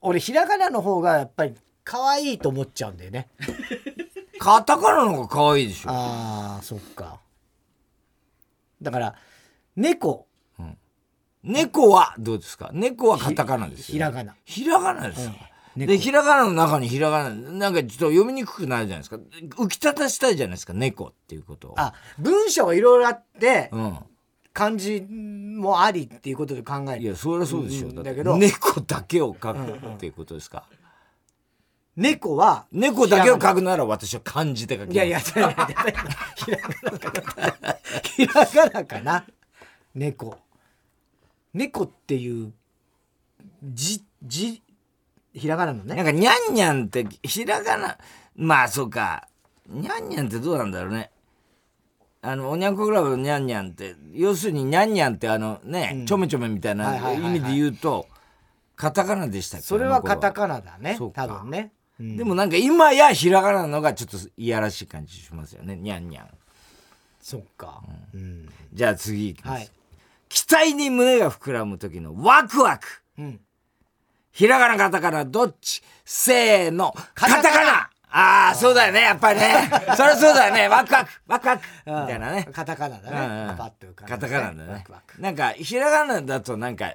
[0.00, 3.28] 俺ひらがなの方がやっぱり可愛いと思っちゃうんだよね。
[4.38, 5.90] カタカナの方が可愛いでしょ。
[5.90, 7.20] あーそっか
[8.80, 9.14] だから
[9.76, 10.26] 猫。
[11.44, 12.70] 猫はどうですか？
[12.74, 14.34] 猫はカタカナですよ、ひらがな。
[14.44, 15.32] ひらがなですよ、
[15.76, 15.92] 猫。
[15.92, 19.16] でひらがなの中にひらがななんかちょっと読みにくくなるじゃないですか？
[19.62, 20.74] 浮き立たしたいじゃないですか？
[20.74, 21.74] 猫っていうことを。
[21.76, 23.98] あ文章いろいろあってうん。
[24.52, 27.02] 漢字もありっていうことで考える。
[27.02, 27.92] いやそりゃそうでしょ、う。
[27.92, 28.36] んだけど。
[28.36, 30.64] 猫だけを描くっていうことですか、
[31.98, 34.94] 猫は猫だけを描くなら私は漢字で描きます。
[34.94, 35.74] いやいや、ひらがなか
[37.60, 37.76] な。
[38.04, 39.24] ひらがなかな。
[39.96, 40.38] 猫。
[41.52, 42.52] 猫っていう
[43.64, 44.62] 字、字、
[45.34, 45.96] ひらがなのね。
[45.96, 47.98] なんかにゃんにゃんってひらがな
[48.36, 49.26] まあそうか
[49.66, 51.10] にゃんにゃんってどうなんだろうね
[52.22, 57.12] あのおにゃんこクラブのにゃんにゃんって要するににゃんにゃんってあのね、ちょめちょめみたいな。
[57.12, 58.06] 意味で言うと
[58.76, 60.96] カタカナでしたっけそれはカタカナだね。
[60.96, 61.72] 多分ね。
[62.00, 62.16] うん。
[62.16, 65.76] でもなんか今やひらがなのがちょっといやらしい感じしますよね。
[65.76, 66.28] にゃんにゃん
[67.20, 67.82] そっか。
[68.14, 68.48] うん。
[68.72, 69.70] じゃあ次いきます、はい。
[70.28, 72.86] 期待に胸が膨らむ時のワクワク。
[73.18, 73.40] うん。
[74.30, 75.82] ひらがなカタカナどっち？
[76.04, 76.94] せーの。
[77.14, 77.90] カカタカナ。
[78.10, 79.02] ああそうだよね。
[79.02, 79.70] やっぱりね。
[79.94, 80.68] そりゃそうだよね。
[80.68, 81.10] ワクワク。
[81.26, 81.64] ワクワク。
[81.84, 82.48] みたいなね。
[82.52, 83.54] カタカナだね。
[83.58, 84.84] パッとカタカナだね。
[85.18, 86.94] なんかひらがなだとなんか、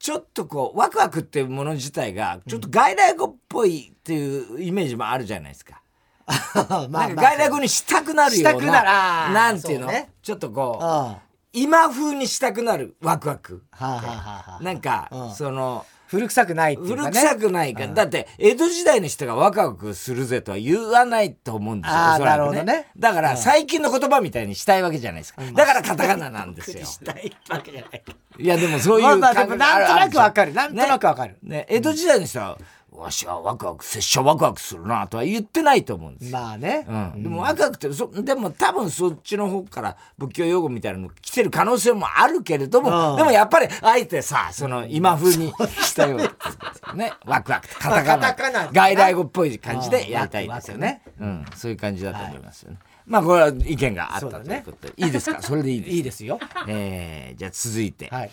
[0.00, 5.82] ちょっとこうワクワクっていうもの自体がちょっと外来語っぽいっていうイメージもあるじゃないですか、
[6.90, 8.82] まあなんか外来語にしたくなるようなしたくな
[9.30, 9.90] なんていうの？
[10.22, 11.18] ちょっとこうあ
[11.52, 13.62] 今風にしたくなるワクワク。
[13.78, 15.34] なんか、うん。
[15.34, 17.20] その古臭くないっていうかね。
[17.20, 22.88] 古臭くないから、だって江戸時代の人がワクワクするぜとは言わないと思うんですよそらくなるほどね。
[22.98, 26.84] だから最近の言葉みたいにしたいわけじゃないですか、だからカタカナなんですよ。
[26.84, 28.02] したいわけじゃない。
[28.38, 30.52] いやでもそういう感覚あるなんとなくわかる。
[30.52, 31.36] あなんとなくわかる。
[31.42, 31.58] ね。
[31.60, 31.66] ね。
[31.68, 32.58] 江戸時代の人は
[33.00, 43.16] わしはワクワク拙者ワクワクするなとは言ってないと思うんですまあね、うん、でもワクワクってそでも多分そっちの方から仏教用語みたいなの来てる可能性もあるけれども、うん。
[43.16, 46.20] でもやっぱりあえてさその今風にしたよう
[46.96, 55.42] ねワクワクってカタカタカナ外来語っぽい感じでやりたいですよねうん、そういう感じだと思いますよね、まあこれは意見があったということで、いいですか？
[55.42, 56.38] それでいいですいいですよ。
[56.68, 58.30] えーじゃあ続いて、はい。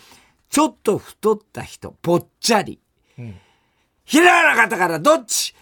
[0.49, 2.79] ちょっと太った人ぽっちゃり、
[3.19, 3.33] ん
[4.07, 5.53] ひらがなカタカナどっち？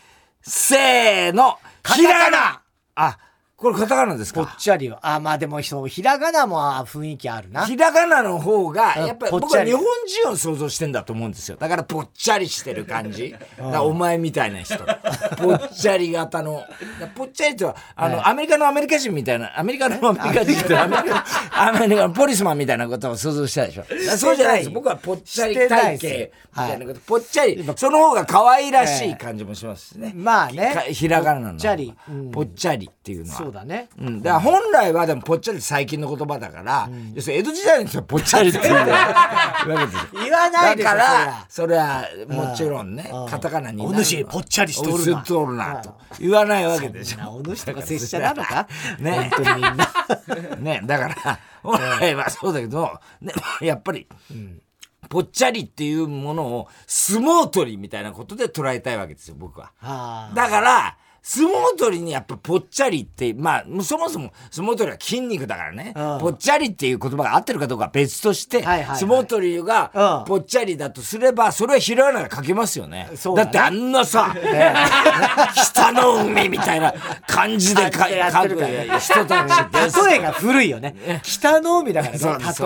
[0.42, 1.58] せーの。
[1.96, 2.62] ひらがな。
[2.94, 3.18] あ
[3.58, 5.00] これカタカナですぽっかちゃりは。
[5.02, 7.66] あまあでもそうひらがなもあ雰囲気あるな。
[7.66, 9.72] ひらがなの方がうんやっぱりぽっちゃり。
[9.72, 9.86] 僕は日本
[10.24, 11.56] 人を想像してんだと思うんですよ。
[11.56, 13.32] だからぽっちゃりしてる感じ。
[13.58, 14.78] だからお前みたいな人。
[15.38, 16.66] ぽっちゃり型の。
[17.16, 21.26] ぽっちゃりとはあの、はいアメリカのアメリカ人みたいなアメリカのアメリカ人ってアメリカ。
[21.52, 23.84] アメリカのポリスマンみたいなことを想像したでしょ。
[23.84, 30.74] だからそうじゃないです僕はぽっちゃり体型みたいなこと、ぽっちゃりその方が可愛らしい感じもしますしね、まあね。
[30.74, 31.54] かひらがなの。
[31.54, 31.94] ぽっちゃり。
[32.10, 32.32] うん。
[32.32, 33.90] ぽっちゃりっていうのはそうだね。
[34.00, 43.30] うん、だから本来はでもぽっちゃり最近の言葉だから、要するに江戸時代の人はぽっちゃりっていうわけですよ言わないでだからそれはもちろんねうん。
[43.30, 45.22] カタカナにお主ぽっちゃりしとるな。
[45.22, 47.36] とるなと言わないわけでしょ。
[47.36, 48.68] お主とか拙者なのか？
[49.00, 49.30] ね。
[49.36, 49.62] 本当に。
[49.62, 53.32] みんなねだから本来はそうだけど、ね、
[53.62, 54.08] やっぱり、
[55.10, 59.72] ぽっちゃりっていうものを相撲取りみたいなことで捉えたいわけですよ僕は。
[60.34, 66.20] だから、相撲取りにやっぱぽっちゃりって、まあ、そもそも相撲取りは筋肉だからね、うん。
[66.20, 68.98] ぽっちゃりっていう言葉が合ってるかどうかは別として、はいはいはい。
[69.00, 70.26] 相撲取りがうん。
[70.28, 73.10] ぽっちゃりだとすれば、それはひらがなが書けますよね。
[73.16, 73.50] そうだね。
[73.50, 74.36] ってあんなさ、
[75.56, 76.94] 北の海みたいな
[77.26, 78.06] 感じで書く
[79.00, 80.06] 人たちです。
[80.06, 81.22] 例えが古いよね。
[81.24, 82.20] 北の海だからね。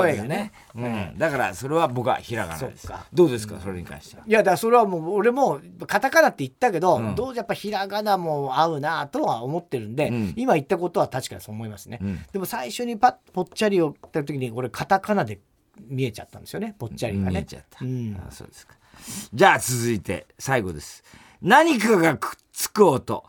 [0.04, 0.52] 例えがね。
[0.88, 1.18] うん。
[1.18, 2.92] だから、それは僕はひらがなです。
[3.14, 4.24] どうですか、それに関しては。
[4.26, 15.40] いやだからそれはもう俺もカタカナって言ったけど、うんどうやっぱひらがなも合うなとは思ってるんで、うん今言ったことは確かにそう思いますね、うんでも最初にパッぽっちゃりを言った時にこれカタカナで
[15.88, 17.84] 見えちゃったんですよねぽっちゃりがね見えちゃった。
[17.84, 18.76] うんあそうですか。
[19.34, 21.04] じゃあ続いて最後です。
[21.42, 23.24] 何かがくっつく音。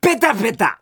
[0.00, 0.80] ペタペタ。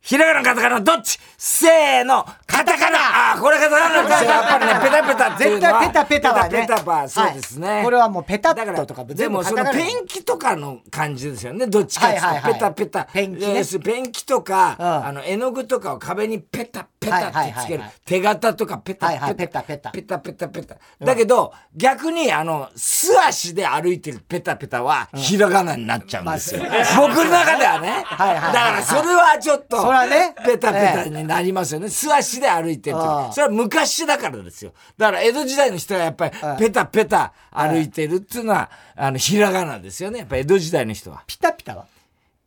[0.00, 1.18] ひらがなカタカナどっち？
[1.36, 2.24] せーの。
[2.46, 3.32] カタカナ。
[3.32, 5.80] あーこれカタカナなんですよやっぱりねペタペタっていうのは。
[5.80, 6.60] 絶対ペタペタはね。
[6.62, 11.66] ペタペタそうですね、はいこれはもうペタッとだからとかで全部もそのカタカナペンキとかの感じですよね。
[11.66, 12.52] どっちかっていうと、はいはいはい。
[12.54, 13.04] ペタペタ。
[13.12, 13.58] ペンキね。
[13.58, 14.86] 要するにペンキとか、うん。
[15.06, 20.76] あの絵の具とかを壁にペタペタってつける、手形とかペタペタ、ペタペタペタペタペタ。
[21.00, 26.62] だけど、逆に、あの、素足で歩いてるペタペタは、ひらがなになっちゃうんですよ。
[26.62, 28.02] 僕の中ではね。
[28.04, 31.88] はいはいはいだから、それはちょっと、それはねペタペタになりますよね。
[31.88, 32.96] 素足で歩いてる
[33.32, 34.72] それは昔だからですよ。
[34.96, 40.20] だから、江戸時代の人はやっぱり、ペタペタ歩いてるっていうのは、あの、ひらがなですよね。
[40.20, 41.22] やっぱ江戸時代の人は。
[41.26, 41.86] ピタピタは？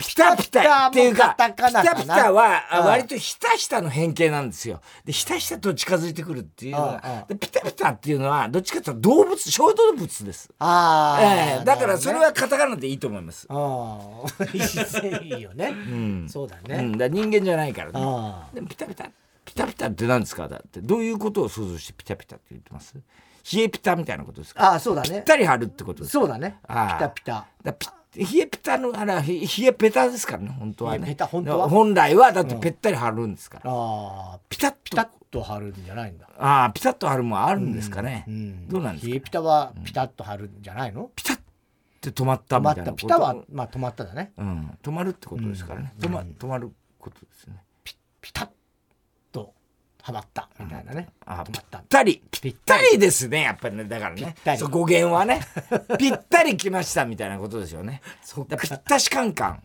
[0.02, 4.82] ピタピタっていうか、ピタピタピタは割とひたひたの変形なんですよ。
[5.06, 10.50] で、ひたひたと近づいてくるっていうのは、でピタピタっていうのは、どっちかというと動物、小動物です。
[10.60, 13.48] ああ、ええだからそれははカタカナでいいと思います。
[13.50, 16.30] ああいいよね、ん。
[16.30, 17.94] そうだね、うん、だ人間じゃないからね。
[17.96, 19.10] あでもピタピタ、
[19.44, 20.48] ピタピタって何ですか？
[20.48, 22.94] だって、どういうことを想像してピタピタって言ってます？
[23.54, 24.72] 冷えピタみたいなことですか？
[24.72, 25.10] ああそうだね。
[25.10, 26.20] ぴったり貼るってことですか？
[26.20, 26.60] そうだね。
[26.62, 27.48] ピああタピタ。
[27.64, 31.16] だピ冷えピタのあれは冷えペタですからね本当はね。
[31.30, 31.70] 本当は？
[31.70, 34.78] 本来はだってぺったり貼るんですから、ああピタッと。
[34.84, 36.28] ピタッと貼るんじゃないんだ。
[36.38, 39.12] ああピタッと貼るもんあるんですかね、うんどうなんですか？
[39.12, 41.38] 冷えピタはピタッと貼るんじゃないの、ピタッ
[42.02, 43.06] て止まった止まみたいなこと。
[43.08, 43.16] った。
[43.16, 44.34] ピタはまあ止まっただね。
[44.38, 47.64] うん、止まるってことですからね、止ま止まることですね。
[47.84, 48.54] ピタッと
[50.04, 52.98] はまったみたいなね、あぴったりぴったたり。
[52.98, 53.86] ですねやっぱりね。
[53.86, 54.36] だからね。
[54.58, 55.42] そう語源はね。
[56.00, 58.02] ぴったり来ましたみたいなことですよね。
[58.24, 59.64] そぴったしカンカン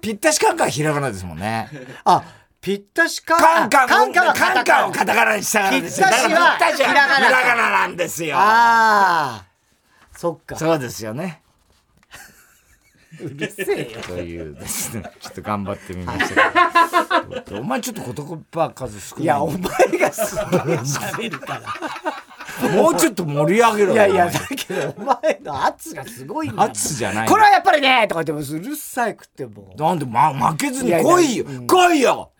[0.00, 1.68] ぴったしカンカンはひらがなですもんね。
[2.04, 2.24] あ
[2.60, 5.36] ぴったしカカンカンカンカンはカンカンをカタカナ。
[5.36, 6.06] にしたからですよ。
[6.08, 6.16] ぴっ
[6.58, 8.36] たしはひらがななんですよ。
[8.36, 9.44] ああ
[10.16, 10.56] そっか。
[10.56, 11.43] そうですよね
[13.20, 14.00] うるせえよ。
[14.02, 15.04] というですね。
[15.20, 17.42] ちょっと頑張ってみました。
[17.42, 19.24] け どお前ちょっと言葉数少ない。
[19.24, 20.46] いやお前がすごい
[20.78, 21.60] 喋るか
[22.62, 22.70] ら。
[22.70, 23.94] もうちょっと盛り上げろよ。
[23.94, 27.28] いやいやだけどお前の圧がすごいんだ圧じゃない。
[27.28, 29.80] これはやっぱりねとか言ってもうるさいくってもう。
[29.80, 31.66] なんで、ま、負けずに来いよ、うん。
[31.66, 32.32] 来いよ。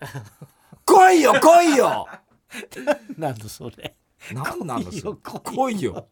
[0.84, 2.06] 来いよ来いよ。
[3.18, 3.94] なんだそれ。
[4.32, 5.14] なんなんだそれ。
[5.22, 6.08] 来来いよ。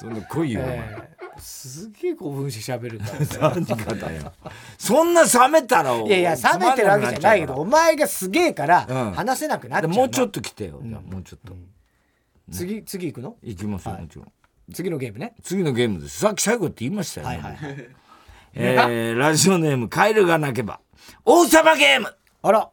[0.00, 0.76] そんな来いよ、お前。
[0.76, 3.06] えーすげえ興奮して喋るか
[3.38, 4.32] ら 何がだよ。
[4.78, 9.12] そんな冷めたらいやいや冷めてるわけじゃないけどお前がすげえからうん。
[9.12, 9.96] 話せなくなっちゃうの。
[9.96, 11.56] もうちょっと来てよ、じゃあもうちょっと、
[12.50, 13.36] 次次行くの？
[13.42, 14.02] 行きますよ、はい。
[14.02, 14.32] もちろん。
[14.72, 15.34] 次のゲームね。
[15.42, 16.20] 次のゲームです。
[16.20, 17.56] さっき最後って言いましたよね、は
[18.54, 20.80] えー、ラジオネーム、カエルが鳴けば。
[21.24, 22.14] 王様ゲーム。
[22.42, 22.70] あら。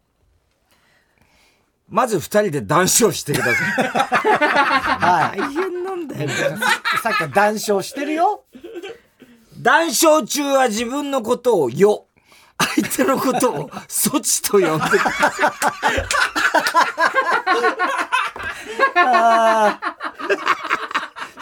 [1.90, 3.88] まず二人で談笑してください。
[3.88, 5.40] はい。
[5.42, 6.30] 大変なんだよ。
[7.04, 8.46] さっき談笑してるよ
[9.62, 12.08] 談笑中は自分のことをよ。
[12.76, 15.32] 相手のことを措置と呼んでください。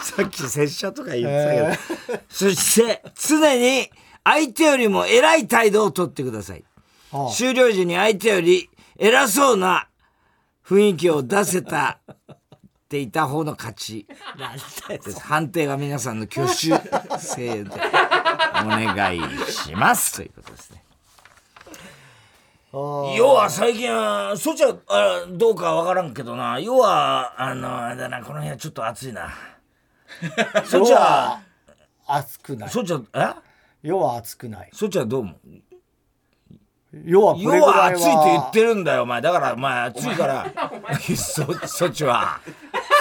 [0.00, 2.22] さっき拙者とか言ってたけど。
[2.28, 3.90] そして、常に
[4.24, 6.64] 相手よりも偉い態度をとってください。
[7.12, 9.88] ああ終了時に相手より偉そうな
[10.64, 11.98] 雰囲気を出せた
[12.90, 14.04] っていた方の勝ち
[14.88, 15.20] です。
[15.20, 16.54] 判定は皆さんの挙手
[17.20, 20.16] 制でお願いします。
[20.16, 20.82] ということですね。
[22.72, 26.58] 要は最近は、そっちはあどうかわからんけどな。
[26.58, 29.30] 要は、あの、あれだな、この部屋ちょっと暑いな。
[30.64, 31.42] そっちは、
[32.08, 33.86] 熱くないそっちは、え？
[33.86, 35.36] 世は熱くないそっちはどう思
[36.92, 39.20] う世は要はは暑いって言ってるんだよ、お前。
[39.20, 40.46] だから、お前暑いから、
[41.16, 42.40] そ、 そっちは。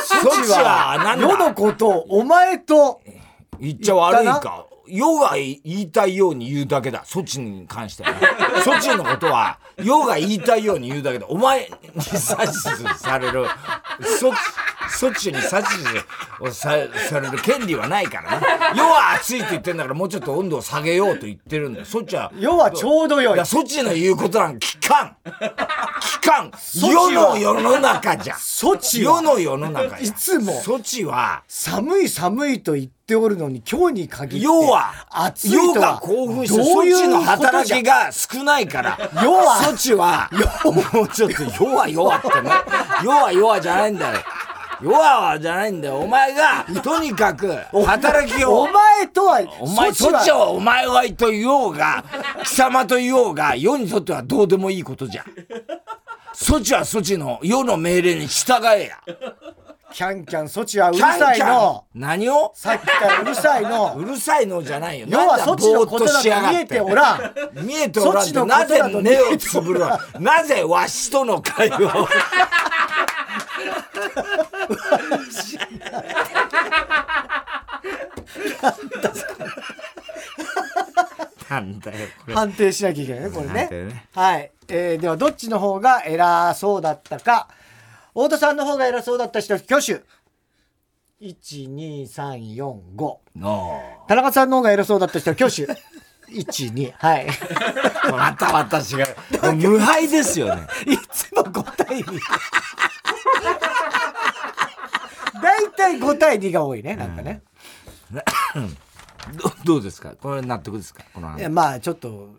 [0.03, 3.01] そっちは、なん世のだことをお前と
[3.59, 4.65] 言っちゃ悪いか？
[4.87, 7.03] 世が言いたいように言うだけだ。
[7.05, 8.17] そっちに関してはね。
[8.63, 11.25] そっちのことは、世が言いたいように言うだけだ。
[11.27, 12.23] お前に指図
[12.97, 13.45] される、
[14.19, 14.31] そ、
[14.89, 15.57] そっちに指図
[16.41, 16.75] をさ
[17.09, 18.47] される権利はないからね。
[18.75, 21.85] 世は暑いって言ってんだから、もうちょっと温度を下げようと言ってるんだよ。
[21.85, 22.31] そっちは。
[22.37, 25.15] 世はちょうどよいいや、そっちの言うことなんか聞かん
[25.99, 40.29] 聞かん世の世の中じゃそちは世の世の中じゃいつもそっちは寒い寒いと言っておるのに今日に限って世は暑い世とはが興奮してどそうっいうちの働きが少ないから世はそっちは。
[40.93, 42.49] もうちょっと世は世はってね。
[43.03, 44.19] 世は世はじゃないんだよ。
[44.81, 45.97] 世はじゃないんだよ。
[45.97, 47.53] お前がとにかく
[47.85, 48.61] 働きを。
[48.61, 50.49] お前とはお前そっちは。
[50.49, 52.03] お前はと言おうが
[52.43, 55.25] 貴様と言おうが世にとってはどうでもいいことじゃ。
[56.33, 58.97] そっちはそっちの世の命令に従えや
[59.91, 61.85] キャンキャンそちはうるさいの。
[61.95, 62.51] 何を？
[62.55, 63.95] さっきからうるさいの。
[63.95, 65.07] うるさいのじゃないよ。
[65.09, 67.33] 世はそっちのことだと見えておらん。
[67.65, 69.99] 見えておらんなぜ目をつぶるわ？
[70.19, 72.07] なぜわしとの会話を。
[81.49, 82.35] なんだよこれ。
[82.35, 83.67] 判定しなきゃいけないねこれね。
[83.71, 84.05] ね。
[84.13, 87.47] はい、えーではどっちの方が偉そうだったか
[88.19, 90.03] 太田さんの方が偉そうだった人挙手。
[91.21, 95.65] 12345の田中さんの方が偉そうだった人挙手。
[96.29, 97.27] 12はい。
[98.11, 99.07] また私が。
[99.53, 100.67] 無敗ですよね。
[100.85, 102.19] いつも5対2
[105.41, 107.41] 大体5対2が多いねなんかね、
[108.11, 110.13] どどうですか？
[110.21, 111.03] これ納得ですか？
[111.13, 111.39] この話。
[111.39, 112.37] いやまあちょっとうん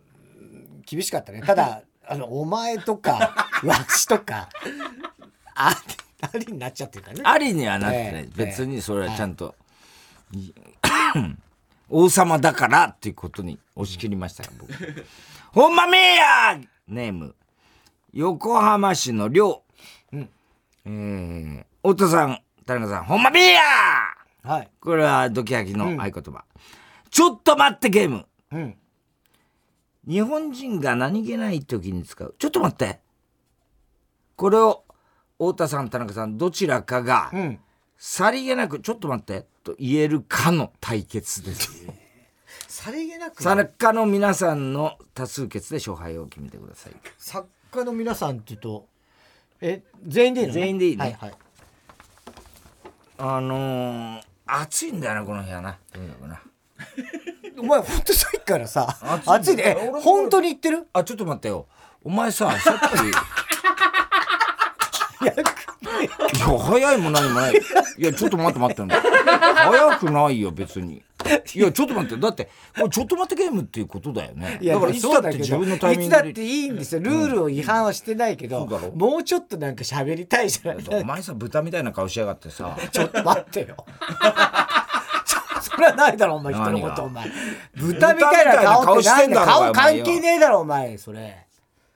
[0.84, 1.40] 厳しかったね。
[1.40, 4.48] ただあのお前とかわしとか
[5.68, 5.82] あ
[6.32, 9.54] ありになっちゃってるからねありにはなってない、ええ別にそれはちゃんと、
[10.32, 10.52] い
[11.88, 14.72] 王様だからっていうことに押し切りましたよ、僕。
[15.52, 17.34] ほんまめえやネーム、
[18.12, 19.62] 横浜市の寮。
[20.12, 23.60] えー、太田さん、田中さん、ほんまめえや
[24.42, 26.44] はいこれはドキハキの合言葉。
[27.10, 28.26] ちょっと待ってゲーム。
[28.52, 28.76] うん
[30.06, 32.34] 日本人が何気ない時に使う。
[32.38, 33.00] ちょっと待って。
[34.34, 34.84] これを、
[35.40, 37.58] 太田さん、田中さん、どちらかが、うん
[38.02, 41.86] さりげなく、ちょっと待って、と言えるかの対決です。
[42.66, 46.94] さりげなく作家の皆さんの多数決で勝敗を決めてください。
[47.18, 48.88] 作家の皆さんっていうと
[49.60, 51.34] え全員でいいの、ね、全員でいいねはいはい、
[53.18, 55.78] あのー、暑いんだよな、この部屋な。
[55.92, 56.40] とにかくな。
[57.60, 60.86] お前ほんとさっきからさ暑い暑いでえ俺も本当に言ってる？
[60.94, 61.66] あ、ちょっと待ってよ。
[62.02, 63.59] お前さ、さっき、
[65.22, 67.54] いや、早いも何もない。
[67.98, 68.94] いや、ちょっと待って待って。
[68.94, 71.02] 早くないよ、別に。
[71.54, 72.16] いや、ちょっと待って。
[72.16, 74.58] だって、これちょっと待ってゲームっていうことだよね。
[74.60, 76.44] いやだから、いつだって自分のタイミングでいつだって。
[76.44, 82.76] いいんですよルールを違反はしてないけど、もうちょっとなんか喋りたいじゃないお前さ、豚みたいな顔しやがってさ。
[82.90, 83.84] ちょっと待ってよ
[85.60, 87.26] それはないだろお前人のことお前
[87.74, 91.46] 豚みたいな顔ってな顔関係ねえだろお前それ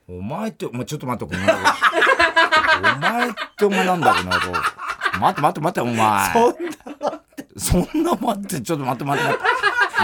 [0.08, 4.52] お前って、お前ちょっと待って、このお前ってお前なんだ、この野郎
[5.20, 6.32] 待って待って待って、お前。
[7.56, 9.44] そんなそんな待って、ちょっと待って待って待って。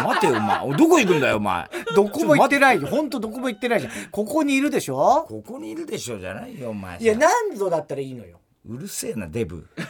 [0.03, 0.61] 待てよ、お前。
[0.61, 1.69] おどこ行くんだよ、お前。
[1.95, 5.27] どこも行ってないよ本当どこも行ってないじゃんここにいるでしょ？
[5.29, 6.99] ここにいるでしょ、じゃないよ、お前。
[6.99, 9.67] いや何度だったらいいのようるせえなデブ。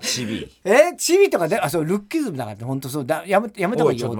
[0.00, 0.50] チビ。
[0.64, 3.06] えチビとかであそうルッキズムだから本当そう。
[3.06, 4.12] だやめやめた方がいいよ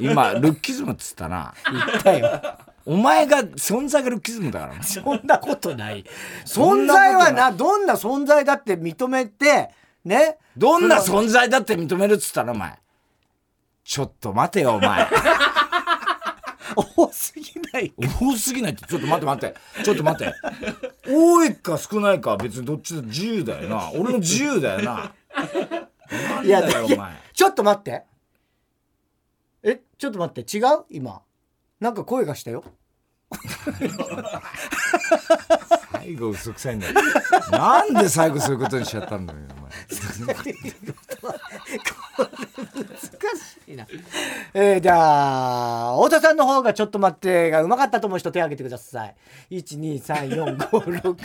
[0.00, 1.52] 今ルッキズムっつったな。
[1.70, 2.40] 言ったよ。
[2.86, 4.82] お前が存在がルッキズムだからな。
[4.82, 6.04] そんなことない。
[6.46, 9.70] 存在はなどんな存在だって認めて
[10.04, 10.38] ね。
[10.56, 12.78] どんな存在だって認めるっつったらお前。
[13.84, 15.06] ちょっと待てよお前
[16.76, 18.84] 多すぎない多すぎないって。
[18.86, 19.56] ちょっと待って待って。
[19.84, 20.34] ちょっと待って。
[21.08, 23.02] 多いか少ないかは別にどっちだ。
[23.02, 23.90] 自由だよな。
[23.92, 25.14] 俺の自由だよな。
[26.44, 27.16] いやだよお前。
[27.32, 28.04] ちょっと待って。
[29.62, 30.56] えちょっと待って。
[30.56, 30.84] 違う？
[30.90, 31.22] 今。
[31.80, 32.64] なんか声がしたよ。
[35.92, 36.94] 最後嘘くさいんだよ。
[37.50, 39.72] なんで最後そういうことにしちゃったんだよお前
[43.68, 43.86] いいな。
[44.54, 49.14] えー、じゃあ太田さんの方がちょっと待ってがうまかったと思う人手挙げてください。
[49.50, 51.16] 1234567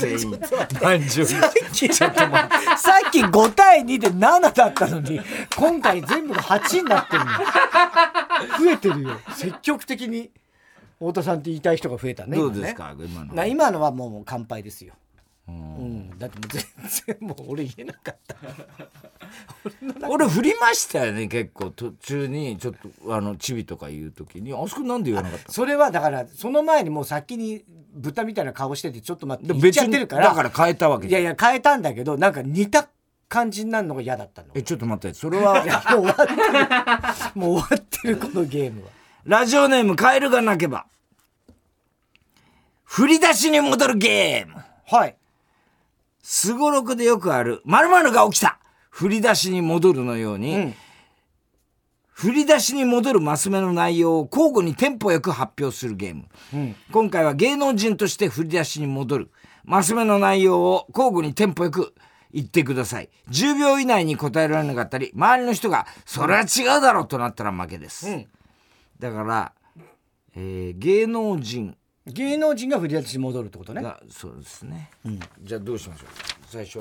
[0.00, 0.30] 全員
[0.82, 2.12] 満場 さっきさっ
[3.10, 5.20] き5対2で7だったのに
[5.56, 7.30] 今回全部が8になってるの。
[8.58, 9.18] 増えてるよ。
[9.34, 10.30] 積極的に
[10.98, 13.34] 太田さんって言いたい人が増えたねどうですか今の。
[13.34, 14.94] な今のはもうもう乾杯ですよ、
[15.48, 15.76] うん。
[15.76, 15.80] う
[16.14, 18.36] ん、だってもう全然もう俺言えなかった。
[20.08, 24.52] 俺振りましたよね結構途中にちょっとあのチビとか言う時に。
[24.52, 27.64] あそこなんで言わなかったそれはだからその前にもう先に
[27.94, 30.28] 豚みたいな顔しててちょっと待っての言っちゃってるから。
[30.28, 32.88] だから変えたわけいやいや変えたんだけどなんか似た
[33.28, 34.48] 感じになるのが嫌だったの。
[34.54, 36.40] えちょっと待ってそれは もう終わってる。
[37.34, 38.90] もう終わってるこのゲームは。
[39.24, 40.86] ラジオネームカエルが鳴けば。
[42.84, 44.62] 振り出しに戻るゲーム。
[44.86, 45.16] はい
[46.24, 48.58] すごろくでよくある〇〇が起きた。
[48.88, 50.74] 振り出しに戻るのように、うん。
[52.08, 56.76] 振り出しに戻るマス目の内容を交互にテンポよく発表するゲーム、うん。
[56.90, 59.30] 今回は芸能人として振り出しに戻る。
[59.64, 61.94] マス目の内容を交互にテンポよく
[62.32, 63.10] 言ってください。
[63.28, 68.26] 10秒以内に答えられなかったり周りの人が「それは違うだろ」うとなったら負けです、うん。
[68.98, 69.52] だから、
[70.34, 71.76] えー芸能人
[72.06, 73.82] 芸能人が振り出しに戻るってことね。
[73.82, 74.90] がそうですね、
[75.42, 76.08] じゃあどうしましょう。
[76.46, 76.80] 最初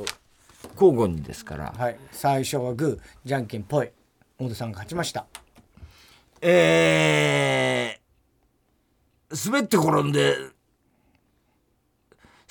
[0.76, 1.97] 交互にですから、はい。
[2.11, 3.91] 最初はグーじゃんけんぽい。
[4.38, 5.26] 太田さんが勝ちました。
[6.41, 10.36] えー、滑って転んで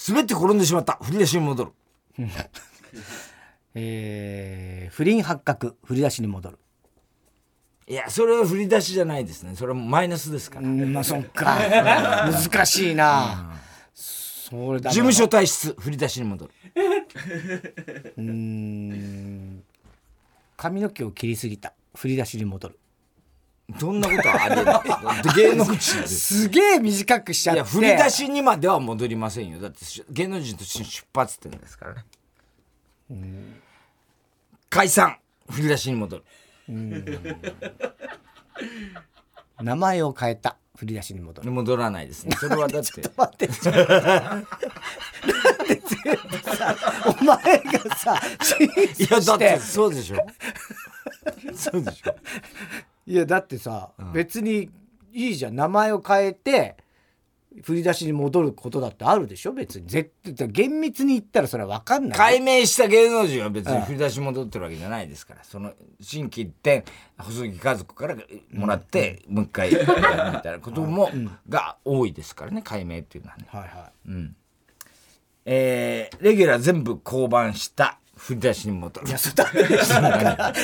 [0.08, 0.98] 滑って転んでしまった。
[1.02, 1.72] 振り出しに戻る。
[3.74, 6.58] えー、不倫発覚振り出しに戻る
[7.92, 9.54] いやそれは振り出しじゃないですね。
[9.54, 11.58] それはマイナスですから、うんまあそっか。
[12.32, 13.60] 難しいな、
[13.94, 16.52] それだ事務所退出振り出しに戻る。
[18.16, 19.62] うーん。
[20.56, 21.74] 髪の毛を切りすぎた。
[21.94, 22.78] 振り出しに戻る。
[23.78, 24.80] そんなことはありえな
[25.20, 26.08] い芸能人です。
[26.44, 27.58] すげえ短くしちゃって。
[27.58, 29.60] いや振り出しにまでは戻りませんよ。
[29.60, 32.04] だってし芸能人として出発点ですからね。
[34.70, 35.18] 解散。
[35.50, 36.24] 振り出しに戻る
[39.62, 40.56] 名前を変えた。
[40.76, 41.50] 振り出しに戻る。
[41.50, 42.34] 戻らないですね。
[42.36, 43.02] それはだって。
[43.16, 43.46] 待って。
[43.46, 46.74] ちょなんで全部さ
[47.20, 48.20] お前がさ
[48.98, 50.26] いやだってそうでしょ。
[51.54, 52.14] そうでしょ。
[53.06, 54.70] いやだってさ、別に
[55.12, 55.54] いいじゃん。
[55.56, 56.76] 名前を変えて
[57.62, 59.52] 振り出しに戻ることだってあるでしょ？
[59.52, 62.18] 別に絶対厳密に言ったらそれは分かんない。
[62.18, 65.44] 解明した芸能人は別に振り出し戻ってるわけじゃないですから。
[65.44, 66.84] その新規一点
[67.18, 68.16] 細木家族から
[68.52, 71.10] もらって、もう一回やるみたいなことも、
[71.48, 72.62] が多いですからね。
[72.62, 73.46] 解明っていうのはね。
[73.48, 73.92] はいは
[75.44, 79.06] えー、レギュラー全部降板した振り出しに戻る。
[79.06, 79.62] いいやそれダメ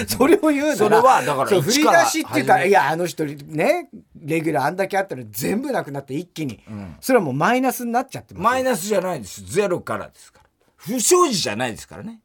[0.06, 6.62] それを言うならそれはだから振り出しっていうかいやあの人ねレギュラーあんだけあったのに全部なくなって一気に、
[7.00, 8.50] それはもうマイナスになっちゃってますよ。
[8.50, 9.44] マイナスじゃないです。
[9.44, 10.48] ゼロからですから。
[10.76, 12.20] 不祥事じゃないですからね。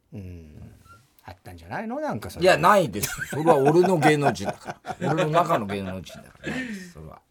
[1.25, 1.99] あったんじゃないの？
[1.99, 2.43] なんかそれ。
[2.43, 3.09] いやないです。
[3.29, 5.13] それは俺の芸能人だから。
[5.13, 6.49] 俺の中の芸能人だから。
[6.51, 7.21] ないですそれは。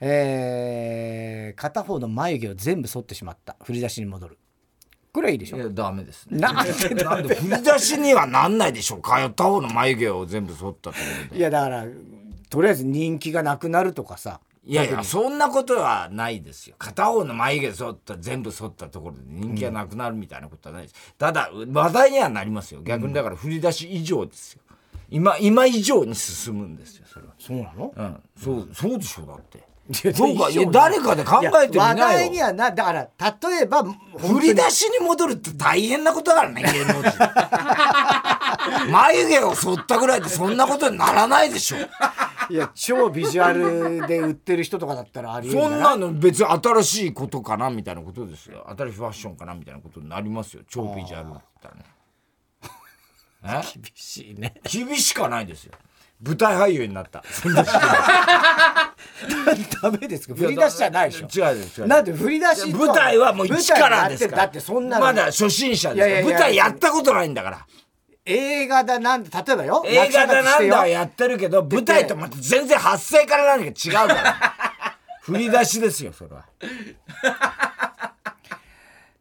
[0.00, 3.56] えー片方の眉毛を全部剃ってしまった。
[3.62, 4.38] 振り出しに戻る
[5.12, 5.58] これはいいでしょ？
[5.58, 6.38] いやダメですね。
[6.38, 6.94] なんで？
[6.94, 9.02] だなんで振り出しにはなんないでしょう。
[9.02, 11.38] 通った方の眉毛を全部剃ったってことで。
[11.38, 11.84] いやだから
[12.48, 14.40] とりあえず人気がなくなるとかさ。
[14.64, 16.76] いやいやそんなことはないですよ。
[16.78, 22.80] 片方の眉毛剃った全部剃ったところで人気がなくなるみたいなことはないです、ただ話題にはなりますよ。
[22.82, 24.60] 逆にだから振り出し以上ですよ。
[25.10, 27.32] 今今以上に進むんですよそれは。
[27.40, 27.92] そうなの？
[27.96, 28.16] うん。
[28.40, 37.12] そうそうでしょだっていやそうかいや誰かで考えてみいや話な題によはなだから例えば振り出しに戻るって大変なことだからね芸能人。
[38.90, 41.76] 眉毛を剃ったぐらいでそんなことにならないでしょ。
[42.50, 48.66] いや超ビジュアルで売ってる人とかだったらありえるそんなの別に新しいことかなみたいなことですよ。
[48.76, 50.62] 新しいファッションかなみたいなことになりますよ。
[50.68, 51.84] 超ビジュアルだったらね。
[53.44, 54.54] え 厳しいね。
[54.64, 55.72] 厳しかないですよ
[56.24, 57.22] 舞台俳優になった。
[59.82, 60.34] ダメですか？
[60.34, 61.26] 振り出しじゃないでしょ。
[61.26, 64.42] 違う違うなんで振り出し舞台はもう一からですから。
[64.42, 65.04] だってそんなの。
[65.06, 67.66] まだ初心者です舞台やったことないんだから。
[68.24, 69.42] 映画だなんだ。
[69.42, 69.82] 例えばよ。
[69.84, 74.54] 映画だなんだはややってるけど舞台とまた全然発声から何か違うから。
[75.22, 76.44] 振り出しですよそれは。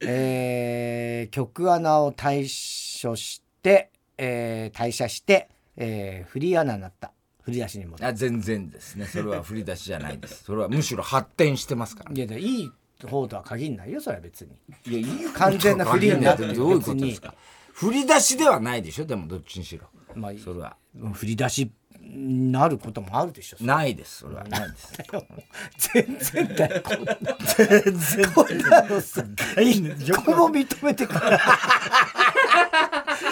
[0.01, 5.49] えー曲穴を退所して、えー退社して、
[5.83, 7.11] えーフリーアナになった。
[7.43, 9.05] 振り出しにもあ全然ですね。
[9.07, 10.43] それは振り出しじゃないです。
[10.43, 12.11] それはむしろ発展してますから。
[12.13, 12.71] いやいやいい
[13.07, 14.51] 方とは限んないよそれは別に。
[14.85, 16.53] いやいい完全なフリーになってる。
[16.53, 17.33] どういうことですか？
[17.73, 19.85] 振り出しではないでしょでもどっちにしろ。
[20.13, 20.77] まあそれは。
[21.13, 24.19] 振り出しになることもあるでしょないです。
[24.19, 24.93] それはないです。
[25.93, 26.81] 全然だよ。
[26.83, 27.17] こんな
[27.57, 29.23] 全然こんなのさ
[30.05, 31.19] 横も認めてくる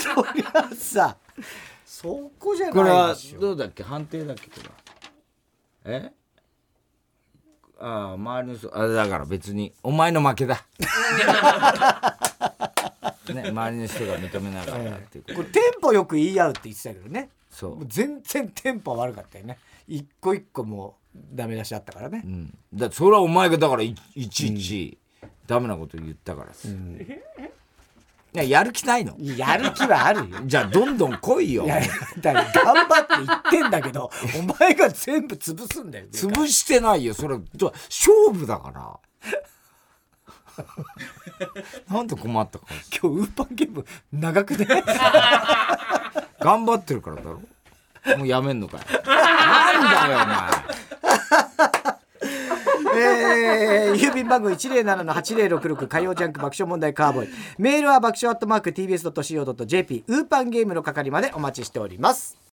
[0.01, 1.17] そりゃさ
[2.01, 3.39] そこじゃこれはないでしょ。
[3.41, 3.83] どうだっけ？
[3.83, 4.47] 判定だっけ？
[4.49, 4.53] こ
[5.83, 6.01] れは。
[6.01, 6.13] え？
[7.77, 10.65] ああ周りの人あだから別にお前の負けだ。
[13.33, 15.35] ね周りの人が認めながらっていう。
[15.35, 17.29] これテンポよく言い合うって言ってたけどね。
[17.51, 17.75] そう。
[17.75, 19.57] もう全然テンポ悪かったよね。
[19.85, 24.97] 一個一個もうダメ出しあったからね、うん、だそれはお前がだからいいちいち
[25.47, 26.71] ダメなこと言ったからです、い
[28.33, 29.15] ややる気ないの。
[29.19, 30.37] やる気はあるよ。
[30.45, 31.65] じゃあどんどん来いよ。
[31.65, 31.81] いや
[32.21, 37.13] だから頑張って言ってんだけどお前が全部潰すんだよ潰してないよ。
[37.13, 38.99] それ勝負だから。
[41.89, 42.65] なんで困ったか。
[43.01, 44.65] 今日ウーパンゲーム長くね？
[46.39, 47.41] 頑張ってるからだろ。
[48.17, 48.83] もうやめんのかよ。
[49.05, 51.88] なんだよお前
[52.97, 57.29] えー、郵便番号107-8066火曜ジャンク爆笑問題カーボーイ。
[57.57, 62.39] メールは爆笑アットマーク TBS.CO.JP ウーパンゲームの係までお待ちしております。